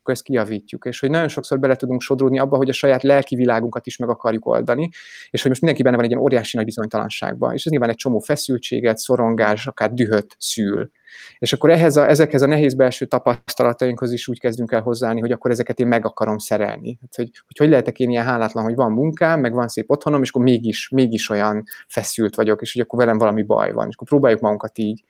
akkor 0.04 0.14
ezt 0.14 0.22
kijavítjuk. 0.22 0.84
És 0.84 1.00
hogy 1.00 1.10
nagyon 1.10 1.28
sokszor 1.28 1.58
bele 1.58 1.76
tudunk 1.76 2.00
sodródni 2.00 2.38
abba, 2.38 2.56
hogy 2.56 2.68
a 2.68 2.72
saját 2.72 3.02
lelki 3.02 3.36
világunkat 3.36 3.86
is 3.86 3.96
meg 3.96 4.08
akarjuk 4.08 4.46
oldani, 4.46 4.88
és 5.30 5.40
hogy 5.40 5.50
most 5.50 5.60
mindenki 5.60 5.82
benne 5.82 5.96
van 5.96 6.04
egy 6.04 6.10
ilyen 6.10 6.22
óriási 6.22 6.56
nagy 6.56 6.66
bizonytalanságban. 6.66 7.54
És 7.54 7.64
ez 7.64 7.70
nyilván 7.70 7.88
egy 7.88 7.96
csomó 7.96 8.18
feszültséget, 8.18 8.98
szorongás, 8.98 9.66
akár 9.66 9.92
dühöt 9.92 10.36
szül. 10.38 10.90
És 11.38 11.52
akkor 11.52 11.70
ehhez 11.70 11.96
a, 11.96 12.08
ezekhez 12.08 12.42
a 12.42 12.46
nehéz 12.46 12.74
belső 12.74 13.06
tapasztalatainkhoz 13.06 14.12
is 14.12 14.28
úgy 14.28 14.40
kezdünk 14.40 14.72
el 14.72 14.80
hozzáállni, 14.80 15.20
hogy 15.20 15.32
akkor 15.32 15.50
ezeket 15.50 15.80
én 15.80 15.86
meg 15.86 16.06
akarom 16.06 16.38
szerelni. 16.38 16.98
Hát, 17.00 17.14
hogy, 17.14 17.30
hogy 17.46 17.56
hogy 17.58 17.68
lehetek 17.68 17.98
én 17.98 18.10
ilyen 18.10 18.24
hálátlan, 18.24 18.64
hogy 18.64 18.74
van 18.74 18.92
munkám, 18.92 19.40
meg 19.40 19.52
van 19.52 19.68
szép 19.68 19.90
otthonom, 19.90 20.22
és 20.22 20.28
akkor 20.28 20.42
mégis, 20.42 20.88
mégis 20.88 21.28
olyan 21.28 21.64
feszült 21.88 22.34
vagyok, 22.34 22.60
és 22.62 22.72
hogy 22.72 22.82
akkor 22.82 22.98
velem 22.98 23.18
valami 23.18 23.42
baj 23.42 23.72
van. 23.72 23.88
És 23.88 23.94
akkor 23.94 24.08
próbáljuk 24.08 24.40
magunkat 24.40 24.78
így, 24.78 25.04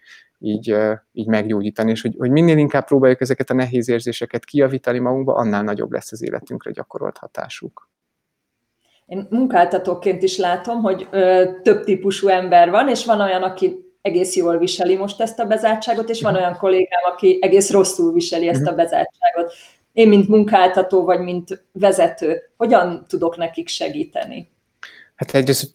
így, 0.44 0.76
így 1.12 1.26
meggyógyítani, 1.26 1.90
és 1.90 2.02
hogy, 2.02 2.14
hogy 2.18 2.30
minél 2.30 2.58
inkább 2.58 2.84
próbáljuk 2.84 3.20
ezeket 3.20 3.50
a 3.50 3.54
nehéz 3.54 3.88
érzéseket 3.88 4.44
kijavítani 4.44 4.98
magunkba, 4.98 5.34
annál 5.34 5.62
nagyobb 5.62 5.92
lesz 5.92 6.12
az 6.12 6.22
életünkre 6.22 6.70
gyakorolt 6.70 7.18
hatásuk. 7.18 7.88
Én 9.06 9.26
munkáltatóként 9.30 10.22
is 10.22 10.38
látom, 10.38 10.82
hogy 10.82 11.08
ö, 11.10 11.44
több 11.62 11.84
típusú 11.84 12.28
ember 12.28 12.70
van, 12.70 12.88
és 12.88 13.04
van 13.04 13.20
olyan, 13.20 13.42
aki 13.42 13.84
egész 14.02 14.36
jól 14.36 14.58
viseli 14.58 14.96
most 14.96 15.20
ezt 15.20 15.38
a 15.38 15.46
bezártságot, 15.46 16.08
és 16.08 16.22
van 16.22 16.32
mhm. 16.32 16.40
olyan 16.40 16.56
kollégám, 16.56 17.02
aki 17.12 17.38
egész 17.40 17.70
rosszul 17.70 18.12
viseli 18.12 18.48
ezt 18.48 18.66
a 18.66 18.70
mhm. 18.70 18.76
bezártságot. 18.76 19.52
Én, 19.92 20.08
mint 20.08 20.28
munkáltató, 20.28 21.04
vagy 21.04 21.20
mint 21.20 21.64
vezető, 21.72 22.42
hogyan 22.56 23.04
tudok 23.08 23.36
nekik 23.36 23.68
segíteni? 23.68 24.53
Hát 25.14 25.34
egy 25.34 25.48
ez 25.48 25.70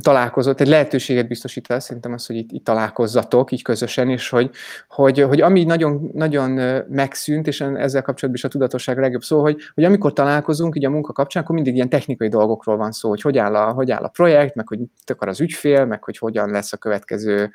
találkozott, 0.00 0.60
egy 0.60 0.68
lehetőséget 0.68 1.28
biztosít 1.28 1.70
el 1.70 1.80
szerintem 1.80 2.12
az, 2.12 2.26
hogy 2.26 2.36
itt, 2.36 2.52
itt 2.52 2.64
találkozzatok 2.64 3.52
így 3.52 3.62
közösen, 3.62 4.08
és 4.10 4.28
hogy, 4.28 4.50
hogy, 4.88 5.20
hogy 5.20 5.40
ami 5.40 5.64
nagyon, 5.64 6.10
nagyon 6.12 6.50
megszűnt, 6.88 7.46
és 7.46 7.60
ezzel 7.60 8.02
kapcsolatban 8.02 8.34
is 8.34 8.44
a 8.44 8.48
tudatosság 8.48 8.98
a 8.98 9.00
legjobb 9.00 9.22
szó, 9.22 9.40
hogy, 9.40 9.56
hogy 9.74 9.84
amikor 9.84 10.12
találkozunk 10.12 10.76
így 10.76 10.84
a 10.84 10.90
munka 10.90 11.12
kapcsán, 11.12 11.42
akkor 11.42 11.54
mindig 11.54 11.74
ilyen 11.74 11.88
technikai 11.88 12.28
dolgokról 12.28 12.76
van 12.76 12.92
szó, 12.92 13.08
hogy 13.08 13.20
hogy 13.20 13.38
áll 13.38 13.54
a, 13.54 13.72
hogy 13.72 13.90
áll 13.90 14.02
a 14.02 14.08
projekt, 14.08 14.54
meg 14.54 14.68
hogy 14.68 14.78
mit 14.78 14.90
akar 15.06 15.28
az 15.28 15.40
ügyfél, 15.40 15.84
meg 15.84 16.04
hogy 16.04 16.18
hogyan 16.18 16.50
lesz 16.50 16.72
a 16.72 16.76
következő 16.76 17.50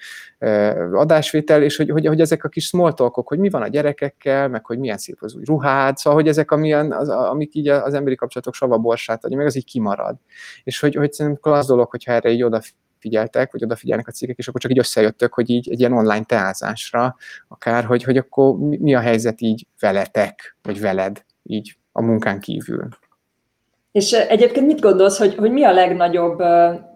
adásvétel, 0.94 1.64
és 1.64 1.78
hogy, 1.78 1.90
hogy, 1.90 2.06
hogy 2.06 2.20
ezek 2.20 2.44
a 2.44 2.50
kis 2.50 2.66
small 2.66 2.94
talkok, 2.94 3.28
hogy 3.28 3.40
mi 3.40 3.50
van 3.50 3.62
a 3.62 3.68
gyerekekkel, 3.68 4.48
meg 4.48 4.66
hogy 4.66 4.80
milyen 4.80 4.98
szép 4.98 5.18
az 5.20 5.36
új 5.36 5.44
ruhád, 5.46 5.98
szóval 5.98 6.20
hogy 6.20 6.28
ezek 6.28 6.52
amilyen, 6.52 6.92
az, 6.92 7.10
amik 7.10 7.56
így 7.56 7.68
az 7.68 7.94
emberi 7.94 8.16
kapcsolatok 8.16 8.54
savaborsát 8.54 9.26
adja, 9.26 9.38
meg 9.38 9.46
az 9.46 9.56
így 9.56 9.66
kimarad. 9.66 10.16
És 10.64 10.80
hogy, 10.80 10.96
hogy 10.96 11.14
szerintem 11.26 11.52
klassz 11.52 11.68
dolog, 11.68 11.90
hogyha 11.90 12.12
erre 12.12 12.30
így 12.30 12.44
odafigyeltek, 12.44 13.52
vagy 13.52 13.64
odafigyelnek 13.64 14.08
a 14.08 14.12
cégek, 14.12 14.38
és 14.38 14.48
akkor 14.48 14.62
csak 14.62 14.72
így 14.72 14.80
összejöttök, 14.80 15.34
hogy 15.34 15.50
így 15.50 15.70
egy 15.72 15.80
ilyen 15.80 15.94
online 15.94 16.24
teázásra, 16.24 17.16
akár, 17.48 17.84
hogy, 17.84 18.04
hogy 18.04 18.18
akkor 18.18 18.58
mi 18.60 18.96
a 18.96 19.00
helyzet 19.00 19.42
így 19.42 19.68
veletek, 19.80 20.58
vagy 20.62 20.80
veled, 20.80 21.26
így 21.44 21.78
a 21.92 22.02
munkán 22.02 22.40
kívül. 22.40 22.88
És 23.92 24.12
egyébként 24.12 24.66
mit 24.66 24.82
gondolsz, 24.82 25.18
hogy, 25.18 25.36
hogy 25.36 25.52
mi 25.52 25.64
a 25.64 25.72
legnagyobb 25.72 26.42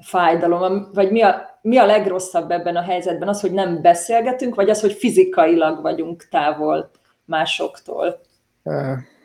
fájdalom, 0.01 0.89
vagy 0.93 1.12
mi 1.12 1.21
a, 1.21 1.59
mi 1.62 1.77
a 1.77 1.86
legrosszabb 1.86 2.51
ebben 2.51 2.75
a 2.75 2.81
helyzetben? 2.81 3.27
Az, 3.27 3.41
hogy 3.41 3.51
nem 3.51 3.81
beszélgetünk, 3.81 4.55
vagy 4.55 4.69
az, 4.69 4.81
hogy 4.81 4.93
fizikailag 4.93 5.81
vagyunk 5.81 6.27
távol 6.29 6.91
másoktól? 7.25 8.21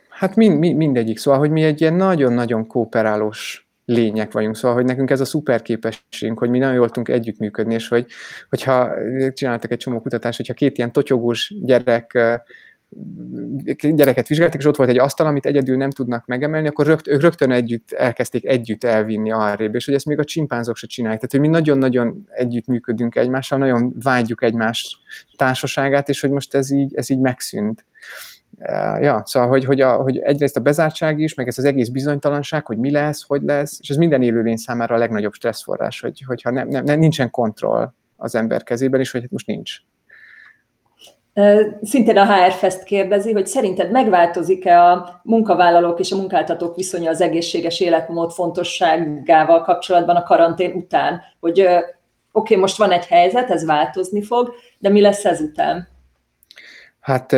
Hát 0.08 0.36
mind, 0.36 0.58
mind, 0.58 0.76
mindegyik. 0.76 1.18
Szóval, 1.18 1.40
hogy 1.40 1.50
mi 1.50 1.62
egy 1.62 1.80
ilyen 1.80 1.94
nagyon-nagyon 1.94 2.66
kooperálós 2.66 3.63
lények 3.84 4.32
vagyunk. 4.32 4.56
Szóval, 4.56 4.76
hogy 4.76 4.84
nekünk 4.84 5.10
ez 5.10 5.20
a 5.20 5.24
szuper 5.24 5.62
képességünk, 5.62 6.38
hogy 6.38 6.50
mi 6.50 6.58
nagyon 6.58 6.74
jól 6.74 6.86
tudunk 6.86 7.08
együttműködni, 7.08 7.74
és 7.74 7.88
hogy, 7.88 8.06
hogyha 8.48 8.90
csináltak 9.32 9.70
egy 9.70 9.78
csomó 9.78 10.00
kutatást, 10.00 10.36
hogyha 10.36 10.54
két 10.54 10.78
ilyen 10.78 10.92
totyogós 10.92 11.54
gyerek 11.62 12.18
gyereket 13.80 14.28
vizsgáltak, 14.28 14.60
és 14.60 14.66
ott 14.66 14.76
volt 14.76 14.88
egy 14.88 14.98
asztal, 14.98 15.26
amit 15.26 15.46
egyedül 15.46 15.76
nem 15.76 15.90
tudnak 15.90 16.26
megemelni, 16.26 16.68
akkor 16.68 16.86
rögt, 16.86 17.08
ők 17.08 17.20
rögtön 17.20 17.50
együtt 17.50 17.92
elkezdték 17.92 18.46
együtt 18.46 18.84
elvinni 18.84 19.32
arrébb, 19.32 19.74
és 19.74 19.84
hogy 19.84 19.94
ezt 19.94 20.06
még 20.06 20.18
a 20.18 20.24
csimpánzok 20.24 20.76
se 20.76 20.86
csinálják. 20.86 21.20
Tehát, 21.20 21.36
hogy 21.36 21.50
mi 21.50 21.56
nagyon-nagyon 21.56 22.28
együtt 22.30 22.66
működünk 22.66 23.16
egymással, 23.16 23.58
nagyon 23.58 23.94
vágyjuk 24.02 24.42
egymás 24.42 24.98
társaságát, 25.36 26.08
és 26.08 26.20
hogy 26.20 26.30
most 26.30 26.54
ez 26.54 26.70
így, 26.70 26.94
ez 26.94 27.10
így 27.10 27.20
megszűnt 27.20 27.84
ja, 29.00 29.22
szóval, 29.24 29.48
hogy, 29.48 29.64
hogy, 29.64 29.80
a, 29.80 29.92
hogy 29.92 30.18
egyrészt 30.18 30.56
a 30.56 30.60
bezártság 30.60 31.18
is, 31.18 31.34
meg 31.34 31.48
ez 31.48 31.58
az 31.58 31.64
egész 31.64 31.88
bizonytalanság, 31.88 32.66
hogy 32.66 32.78
mi 32.78 32.90
lesz, 32.90 33.24
hogy 33.26 33.42
lesz, 33.42 33.78
és 33.80 33.88
ez 33.88 33.96
minden 33.96 34.22
élőlény 34.22 34.56
számára 34.56 34.94
a 34.94 34.98
legnagyobb 34.98 35.32
stresszforrás, 35.32 36.00
hogy, 36.00 36.22
hogyha 36.26 36.50
nem, 36.50 36.68
nem, 36.68 36.84
nem, 36.84 36.98
nincsen 36.98 37.30
kontroll 37.30 37.92
az 38.16 38.34
ember 38.34 38.62
kezében, 38.62 39.00
és 39.00 39.10
hogy 39.10 39.26
most 39.30 39.46
nincs. 39.46 39.76
Szintén 41.82 42.16
a 42.16 42.34
HR 42.34 42.52
Fest 42.52 42.82
kérdezi, 42.82 43.32
hogy 43.32 43.46
szerinted 43.46 43.90
megváltozik-e 43.90 44.82
a 44.82 45.20
munkavállalók 45.22 45.98
és 45.98 46.12
a 46.12 46.16
munkáltatók 46.16 46.76
viszonya 46.76 47.10
az 47.10 47.20
egészséges 47.20 47.80
életmód 47.80 48.32
fontosságával 48.32 49.62
kapcsolatban 49.62 50.16
a 50.16 50.22
karantén 50.22 50.72
után, 50.72 51.20
hogy 51.40 51.68
okay, 52.32 52.56
most 52.56 52.78
van 52.78 52.90
egy 52.90 53.06
helyzet, 53.06 53.50
ez 53.50 53.64
változni 53.64 54.22
fog, 54.22 54.54
de 54.78 54.88
mi 54.88 55.00
lesz 55.00 55.24
ezután? 55.24 55.88
Hát 57.04 57.36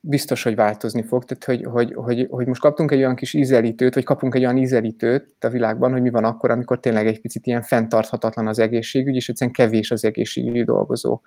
biztos, 0.00 0.42
hogy 0.42 0.54
változni 0.54 1.02
fog, 1.02 1.24
tehát 1.24 1.44
hogy, 1.44 1.70
hogy, 1.72 1.94
hogy, 1.94 2.26
hogy 2.30 2.46
most 2.46 2.60
kaptunk 2.60 2.90
egy 2.90 2.98
olyan 2.98 3.14
kis 3.14 3.34
ízelítőt, 3.34 3.94
vagy 3.94 4.04
kapunk 4.04 4.34
egy 4.34 4.42
olyan 4.42 4.56
ízelítőt 4.56 5.44
a 5.44 5.48
világban, 5.48 5.92
hogy 5.92 6.02
mi 6.02 6.10
van 6.10 6.24
akkor, 6.24 6.50
amikor 6.50 6.80
tényleg 6.80 7.06
egy 7.06 7.20
picit 7.20 7.46
ilyen 7.46 7.62
fenntarthatatlan 7.62 8.46
az 8.46 8.58
egészségügy, 8.58 9.14
és 9.14 9.28
egyszerűen 9.28 9.54
kevés 9.54 9.90
az 9.90 10.04
egészségügyi 10.04 10.64
dolgozó. 10.64 11.20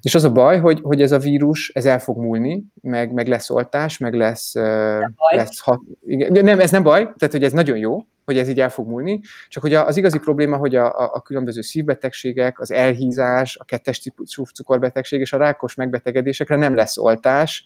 És 0.00 0.14
az 0.14 0.24
a 0.24 0.32
baj, 0.32 0.58
hogy, 0.58 0.80
hogy 0.82 1.02
ez 1.02 1.12
a 1.12 1.18
vírus, 1.18 1.68
ez 1.74 1.86
el 1.86 1.98
fog 1.98 2.18
múlni, 2.18 2.64
meg, 2.80 3.12
meg 3.12 3.28
lesz 3.28 3.50
oltás, 3.50 3.98
meg 3.98 4.14
lesz, 4.14 4.54
lesz 5.34 5.60
hat, 5.60 5.80
igen, 6.06 6.44
nem, 6.44 6.60
ez 6.60 6.70
nem 6.70 6.82
baj, 6.82 7.02
tehát 7.02 7.32
hogy 7.32 7.44
ez 7.44 7.52
nagyon 7.52 7.76
jó, 7.76 8.04
hogy 8.30 8.38
ez 8.38 8.48
így 8.48 8.60
el 8.60 8.70
fog 8.70 8.88
múlni, 8.88 9.20
csak 9.48 9.62
hogy 9.62 9.74
az 9.74 9.96
igazi 9.96 10.18
probléma, 10.18 10.56
hogy 10.56 10.74
a, 10.74 11.14
a, 11.14 11.20
különböző 11.20 11.60
szívbetegségek, 11.60 12.60
az 12.60 12.70
elhízás, 12.70 13.56
a 13.56 13.64
kettes 13.64 14.00
típusú 14.00 14.44
cukorbetegség 14.44 15.20
és 15.20 15.32
a 15.32 15.36
rákos 15.36 15.74
megbetegedésekre 15.74 16.56
nem 16.56 16.74
lesz 16.74 16.98
oltás, 16.98 17.64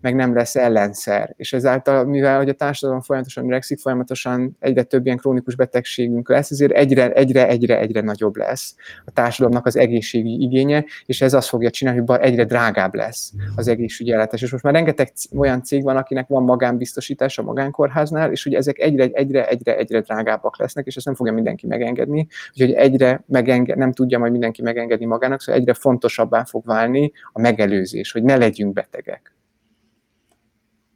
meg 0.00 0.14
nem 0.14 0.34
lesz 0.34 0.56
ellenszer. 0.56 1.34
És 1.36 1.52
ezáltal, 1.52 2.04
mivel 2.04 2.36
hogy 2.36 2.48
a 2.48 2.52
társadalom 2.52 3.00
folyamatosan 3.00 3.46
öregszik, 3.46 3.78
folyamatosan 3.78 4.56
egyre 4.60 4.82
több 4.82 5.04
ilyen 5.04 5.18
krónikus 5.18 5.56
betegségünk 5.56 6.28
lesz, 6.28 6.50
ezért 6.50 6.72
egyre, 6.72 7.12
egyre, 7.12 7.48
egyre, 7.48 7.78
egyre 7.78 8.00
nagyobb 8.00 8.36
lesz 8.36 8.74
a 9.04 9.10
társadalomnak 9.10 9.66
az 9.66 9.76
egészségügyi 9.76 10.42
igénye, 10.42 10.84
és 11.06 11.20
ez 11.20 11.34
azt 11.34 11.48
fogja 11.48 11.70
csinálni, 11.70 12.02
hogy 12.06 12.18
egyre 12.20 12.44
drágább 12.44 12.94
lesz 12.94 13.32
az 13.56 13.68
egészségügyi 13.68 14.16
ellátás. 14.16 14.42
És 14.42 14.50
most 14.50 14.64
már 14.64 14.72
rengeteg 14.72 15.12
olyan 15.36 15.62
cég 15.62 15.82
van, 15.82 15.96
akinek 15.96 16.28
van 16.28 16.42
magánbiztosítás 16.42 17.38
a 17.38 17.42
magánkórháznál, 17.42 18.30
és 18.30 18.46
ugye 18.46 18.56
ezek 18.56 18.78
egyre, 18.78 19.08
egyre, 19.12 19.48
egyre, 19.48 19.76
egyre 19.76 20.02
drágábbak 20.04 20.58
lesznek, 20.58 20.86
és 20.86 20.96
ezt 20.96 21.06
nem 21.06 21.14
fogja 21.14 21.32
mindenki 21.32 21.66
megengedni, 21.66 22.26
úgyhogy 22.50 22.72
egyre 22.72 23.24
megenged, 23.26 23.76
nem 23.76 23.92
tudja 23.92 24.18
majd 24.18 24.32
mindenki 24.32 24.62
megengedni 24.62 25.04
magának, 25.04 25.40
szóval 25.40 25.60
egyre 25.60 25.74
fontosabbá 25.74 26.44
fog 26.44 26.66
válni 26.66 27.12
a 27.32 27.40
megelőzés, 27.40 28.12
hogy 28.12 28.22
ne 28.22 28.36
legyünk 28.36 28.72
betegek. 28.72 29.34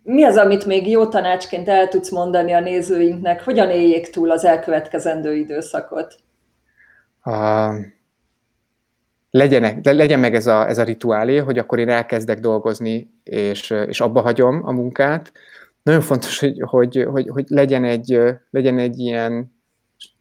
Mi 0.02 0.24
az, 0.24 0.36
amit 0.36 0.66
még 0.66 0.88
jó 0.88 1.06
tanácsként 1.06 1.68
el 1.68 1.88
tudsz 1.88 2.10
mondani 2.10 2.52
a 2.52 2.60
nézőinknek? 2.60 3.44
Hogyan 3.44 3.70
éljék 3.70 4.10
túl 4.10 4.30
az 4.30 4.44
elkövetkezendő 4.44 5.34
időszakot? 5.34 6.16
Uh, 7.24 7.74
legyenek, 9.30 9.84
legyen 9.84 10.20
meg 10.20 10.34
ez 10.34 10.46
a, 10.46 10.68
ez 10.68 10.78
a 10.78 10.82
rituálé, 10.82 11.36
hogy 11.36 11.58
akkor 11.58 11.78
én 11.78 11.88
elkezdek 11.88 12.40
dolgozni, 12.40 13.10
és, 13.24 13.70
és 13.70 14.00
abba 14.00 14.20
hagyom 14.20 14.60
a 14.64 14.72
munkát, 14.72 15.32
nagyon 15.82 16.00
fontos, 16.00 16.38
hogy, 16.38 16.62
hogy, 16.66 17.06
hogy, 17.10 17.28
hogy 17.28 17.44
legyen, 17.48 17.84
egy, 17.84 18.20
legyen 18.50 18.78
egy 18.78 18.98
ilyen 18.98 19.56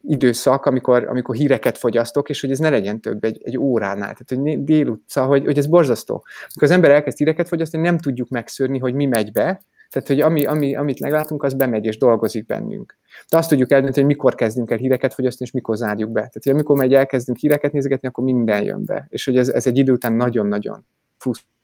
időszak, 0.02 0.66
amikor, 0.66 1.08
amikor 1.08 1.36
híreket 1.36 1.78
fogyasztok, 1.78 2.30
és 2.30 2.42
hogy 2.42 2.52
ez 2.52 2.60
ne 2.60 2.70
legyen 2.70 3.00
több 3.00 3.24
egy, 3.24 3.42
egy 3.44 3.58
óránál. 3.58 4.16
Tehát, 4.18 4.46
hogy 4.66 4.92
szóval, 5.06 5.30
hogy, 5.30 5.46
hogy 5.46 5.58
ez 5.58 5.68
borzasztó. 5.68 6.14
Amikor 6.42 6.64
az 6.64 6.72
ember 6.72 6.92
elkezd 6.92 7.18
híreket 7.18 7.48
fogyasztani, 7.48 7.84
nem 7.84 7.98
tudjuk 7.98 8.30
megszűrni, 8.30 8.78
hogy 8.78 8.94
mi 8.94 9.06
megy 9.06 9.32
be, 9.32 9.62
tehát, 9.90 10.08
hogy 10.08 10.22
ami, 10.22 10.46
ami, 10.46 10.76
amit 10.76 11.00
meglátunk, 11.00 11.44
az 11.44 11.54
bemegy 11.54 11.86
és 11.86 11.98
dolgozik 11.98 12.46
bennünk. 12.46 12.98
De 13.30 13.38
azt 13.38 13.50
tudjuk 13.50 13.72
eldönteni, 13.72 14.06
hogy 14.06 14.16
mikor 14.16 14.36
kezdünk 14.36 14.72
el 14.72 14.78
híreket 14.78 15.14
fogyasztani, 15.14 15.50
és 15.50 15.56
mikor 15.56 15.76
zárjuk 15.76 16.10
be. 16.10 16.20
Tehát, 16.20 16.44
hogy 16.44 16.52
amikor 16.52 16.78
megy 16.78 16.94
elkezdünk 16.94 17.38
híreket 17.38 17.72
nézegetni, 17.72 18.08
akkor 18.08 18.24
minden 18.24 18.64
jön 18.64 18.86
be. 18.86 19.08
És 19.10 19.26
hogy 19.26 19.38
ez, 19.38 19.50
ez 19.50 19.68
egy 19.68 19.78
idő 19.78 19.92
után 19.92 20.14
nagyon-nagyon 20.14 20.86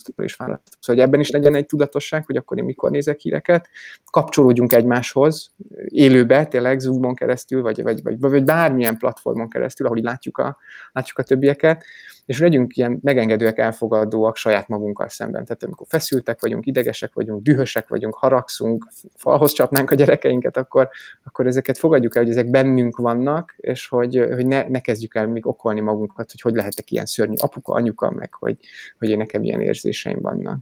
pusztító 0.03 0.23
és 0.23 0.33
fáradt. 0.33 0.67
Szóval, 0.79 0.95
hogy 0.95 0.99
ebben 0.99 1.19
is 1.19 1.29
legyen 1.29 1.55
egy 1.55 1.65
tudatosság, 1.65 2.25
hogy 2.25 2.35
akkor 2.35 2.57
én 2.57 2.63
mikor 2.63 2.91
nézek 2.91 3.19
híreket, 3.19 3.69
kapcsolódjunk 4.11 4.73
egymáshoz, 4.73 5.51
élőbe, 5.85 6.45
tényleg 6.45 6.79
Zoomon 6.79 7.15
keresztül, 7.15 7.61
vagy, 7.61 7.83
vagy, 7.83 8.03
vagy, 8.03 8.19
vagy 8.19 8.43
bármilyen 8.43 8.97
platformon 8.97 9.49
keresztül, 9.49 9.85
ahol 9.85 9.99
látjuk 10.01 10.37
a, 10.37 10.57
látjuk 10.91 11.17
a 11.17 11.23
többieket, 11.23 11.83
és 12.25 12.39
legyünk 12.39 12.77
ilyen 12.77 12.99
megengedőek, 13.01 13.57
elfogadóak 13.57 14.35
saját 14.35 14.67
magunkkal 14.67 15.09
szemben. 15.09 15.45
Tehát 15.45 15.63
amikor 15.63 15.87
feszültek 15.89 16.41
vagyunk, 16.41 16.65
idegesek 16.65 17.13
vagyunk, 17.13 17.41
dühösek 17.41 17.87
vagyunk, 17.87 18.15
haragszunk, 18.15 18.87
falhoz 19.15 19.51
csapnánk 19.51 19.91
a 19.91 19.95
gyerekeinket, 19.95 20.57
akkor, 20.57 20.89
akkor 21.23 21.47
ezeket 21.47 21.77
fogadjuk 21.77 22.15
el, 22.15 22.23
hogy 22.23 22.31
ezek 22.31 22.49
bennünk 22.49 22.97
vannak, 22.97 23.53
és 23.57 23.87
hogy, 23.87 24.25
hogy 24.33 24.45
ne, 24.45 24.67
ne 24.67 24.79
kezdjük 24.79 25.15
el 25.15 25.27
még 25.27 25.47
okolni 25.47 25.79
magunkat, 25.79 26.31
hogy 26.31 26.41
hogy 26.41 26.53
lehetek 26.53 26.91
ilyen 26.91 27.05
szörnyű 27.05 27.35
apuka, 27.37 27.73
anyuka, 27.73 28.11
meg 28.11 28.33
hogy, 28.33 28.57
hogy 28.99 29.09
én 29.09 29.17
nekem 29.17 29.43
ilyen 29.43 29.61
érzéseim 29.93 30.21
vannak. 30.21 30.57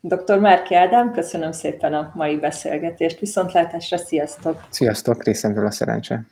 Dr. 0.00 0.38
Márki 0.38 0.74
Ádám, 0.74 1.12
köszönöm 1.12 1.52
szépen 1.52 1.94
a 1.94 2.12
mai 2.14 2.36
beszélgetést. 2.36 3.18
Viszontlátásra, 3.18 3.96
sziasztok! 3.96 4.64
Sziasztok, 4.68 5.24
részemről 5.24 5.66
a 5.66 5.70
szerencse! 5.70 6.24